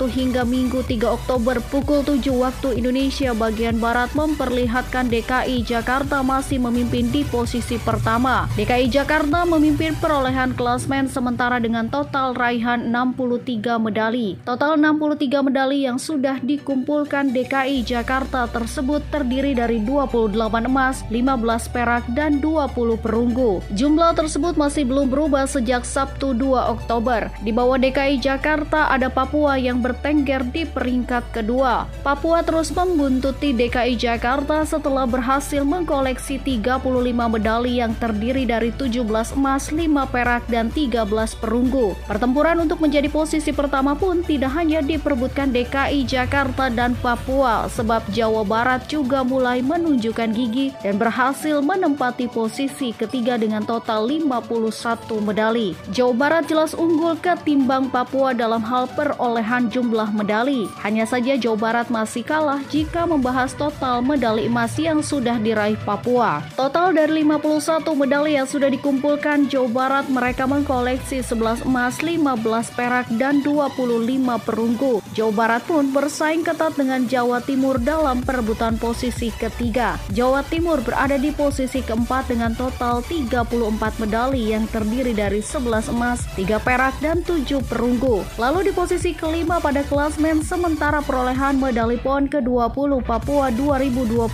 hingga 0.10 0.42
Minggu 0.42 0.82
3 0.82 1.06
Oktober 1.06 1.62
pukul 1.70 2.02
7 2.02 2.26
waktu 2.34 2.82
Indonesia 2.82 3.30
bagian 3.38 3.78
Barat 3.78 4.10
memperlihatkan 4.18 5.06
DKI 5.06 5.62
Jakarta 5.62 6.26
masih 6.26 6.58
memimpin 6.58 7.14
di 7.14 7.22
posisi 7.30 7.78
pertama. 7.78 8.50
DKI 8.58 8.90
Jakarta 8.90 9.46
memimpin 9.46 9.94
perolehan 10.02 10.58
klasmen 10.58 11.06
sementara 11.06 11.62
dengan 11.62 11.94
total 11.94 12.34
raihan 12.34 12.90
63 12.90 13.78
medali. 13.78 14.34
Total 14.50 14.82
63 14.82 15.46
medali 15.46 15.86
yang 15.86 16.02
sudah 16.02 16.42
dikumpulkan 16.42 17.38
DKI 17.38 17.86
Jakarta 17.86 18.50
tersebut 18.50 19.06
terdiri 19.14 19.54
dari 19.54 19.78
28 19.78 20.34
emas, 20.66 21.06
15 21.14 21.70
perak, 21.70 22.02
dan 22.18 22.42
20 22.42 22.98
perunggu. 22.98 23.62
Jumlah 23.78 24.18
tersebut 24.18 24.58
masih 24.58 24.87
belum 24.88 25.12
berubah 25.12 25.44
sejak 25.44 25.84
Sabtu 25.84 26.32
2 26.32 26.72
Oktober. 26.72 27.28
Di 27.44 27.52
bawah 27.52 27.76
DKI 27.76 28.24
Jakarta 28.24 28.88
ada 28.88 29.12
Papua 29.12 29.60
yang 29.60 29.84
bertengger 29.84 30.48
di 30.48 30.64
peringkat 30.64 31.36
kedua. 31.36 31.92
Papua 32.08 32.40
terus 32.48 32.72
membuntuti 32.72 33.52
DKI 33.52 34.00
Jakarta 34.00 34.64
setelah 34.64 35.04
berhasil 35.04 35.68
mengkoleksi 35.68 36.40
35 36.40 36.80
medali 37.28 37.84
yang 37.84 37.92
terdiri 38.00 38.48
dari 38.48 38.72
17 38.72 39.36
emas, 39.36 39.68
5 39.70 40.08
perak, 40.08 40.48
dan 40.48 40.72
13 40.72 41.04
perunggu. 41.36 42.00
Pertempuran 42.08 42.64
untuk 42.64 42.80
menjadi 42.80 43.12
posisi 43.12 43.52
pertama 43.52 43.92
pun 44.00 44.24
tidak 44.24 44.56
hanya 44.56 44.80
diperebutkan 44.80 45.52
DKI 45.52 46.08
Jakarta 46.08 46.72
dan 46.72 46.96
Papua, 47.04 47.68
sebab 47.68 48.06
Jawa 48.16 48.48
Barat 48.48 48.88
juga 48.88 49.28
mulai 49.28 49.60
menunjukkan 49.60 50.32
gigi 50.32 50.72
dan 50.80 50.96
berhasil 50.96 51.60
menempati 51.60 52.32
posisi 52.32 52.96
ketiga 52.96 53.36
dengan 53.36 53.66
total 53.68 54.08
50 54.08 54.77
satu 54.78 55.18
medali. 55.18 55.74
Jawa 55.90 56.14
Barat 56.14 56.46
jelas 56.46 56.78
unggul 56.78 57.18
ketimbang 57.18 57.90
Papua 57.90 58.38
dalam 58.38 58.62
hal 58.62 58.86
perolehan 58.94 59.74
jumlah 59.74 60.14
medali. 60.14 60.70
Hanya 60.86 61.10
saja 61.10 61.34
Jawa 61.34 61.58
Barat 61.58 61.88
masih 61.90 62.22
kalah 62.22 62.62
jika 62.70 63.10
membahas 63.10 63.58
total 63.58 64.06
medali 64.06 64.46
emas 64.46 64.78
yang 64.78 65.02
sudah 65.02 65.42
diraih 65.42 65.80
Papua. 65.82 66.46
Total 66.54 66.94
dari 66.94 67.26
51 67.26 67.98
medali 67.98 68.38
yang 68.38 68.46
sudah 68.46 68.70
dikumpulkan 68.70 69.50
Jawa 69.50 69.70
Barat 69.74 70.06
mereka 70.14 70.46
mengkoleksi 70.46 71.26
11 71.26 71.66
emas, 71.66 71.98
15 72.06 72.78
perak, 72.78 73.10
dan 73.18 73.42
25 73.42 74.38
perunggu. 74.46 75.02
Jawa 75.18 75.34
Barat 75.34 75.64
pun 75.66 75.90
bersaing 75.90 76.46
ketat 76.46 76.78
dengan 76.78 77.10
Jawa 77.10 77.42
Timur 77.42 77.82
dalam 77.82 78.22
perebutan 78.22 78.78
posisi 78.78 79.34
ketiga. 79.34 79.98
Jawa 80.14 80.44
Timur 80.46 80.84
berada 80.84 81.16
di 81.16 81.34
posisi 81.34 81.80
keempat 81.80 82.30
dengan 82.30 82.52
total 82.54 83.00
34 83.02 84.04
medali 84.04 84.52
terdiri 84.68 85.16
dari 85.16 85.40
11 85.40 85.90
emas, 85.90 86.28
3 86.36 86.60
perak, 86.60 86.96
dan 87.00 87.24
7 87.24 87.64
perunggu. 87.66 88.22
Lalu 88.36 88.70
di 88.70 88.72
posisi 88.76 89.16
kelima 89.16 89.58
pada 89.64 89.82
klasmen 89.88 90.44
sementara 90.44 91.00
perolehan 91.00 91.58
medali 91.58 91.96
PON 91.98 92.28
ke-20 92.28 93.02
Papua 93.08 93.48
2021 93.56 94.28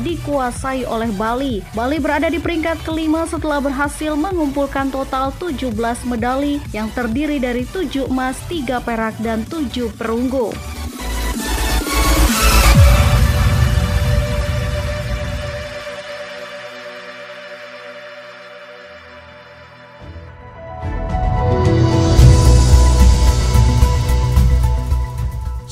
dikuasai 0.00 0.86
oleh 0.86 1.10
Bali. 1.18 1.60
Bali 1.74 1.98
berada 1.98 2.30
di 2.30 2.38
peringkat 2.38 2.86
kelima 2.86 3.26
setelah 3.26 3.58
berhasil 3.58 4.14
mengumpulkan 4.14 4.88
total 4.94 5.34
17 5.36 5.74
medali 6.06 6.62
yang 6.70 6.86
terdiri 6.94 7.42
dari 7.42 7.66
7 7.66 8.06
emas, 8.06 8.38
3 8.46 8.78
perak, 8.80 9.18
dan 9.20 9.42
7 9.50 9.90
perunggu. 9.98 10.75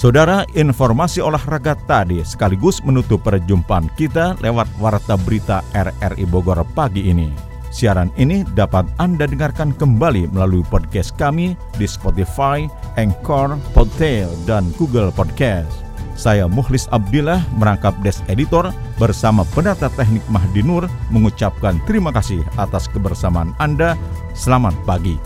Saudara, 0.05 0.45
informasi 0.53 1.25
olahraga 1.25 1.73
tadi 1.88 2.21
sekaligus 2.29 2.85
menutup 2.85 3.25
perjumpaan 3.25 3.88
kita 3.97 4.37
lewat 4.45 4.69
Warta 4.77 5.17
Berita 5.17 5.64
RRI 5.73 6.29
Bogor 6.29 6.61
pagi 6.77 7.09
ini. 7.09 7.33
Siaran 7.73 8.12
ini 8.21 8.45
dapat 8.53 8.85
Anda 9.01 9.25
dengarkan 9.25 9.73
kembali 9.73 10.29
melalui 10.29 10.61
podcast 10.69 11.17
kami 11.17 11.57
di 11.81 11.88
Spotify, 11.88 12.69
Anchor, 13.01 13.57
Podtail, 13.73 14.29
dan 14.45 14.69
Google 14.77 15.09
Podcast. 15.09 15.73
Saya 16.21 16.53
Muhlis 16.53 16.85
Abdillah 16.93 17.40
merangkap 17.57 17.97
Des 18.05 18.21
Editor 18.29 18.77
bersama 19.01 19.40
penata 19.57 19.88
teknik 19.88 20.21
Mahdi 20.29 20.61
Nur 20.61 20.85
mengucapkan 21.09 21.81
terima 21.88 22.12
kasih 22.12 22.45
atas 22.61 22.93
kebersamaan 22.93 23.57
Anda. 23.57 23.97
Selamat 24.37 24.77
pagi. 24.85 25.17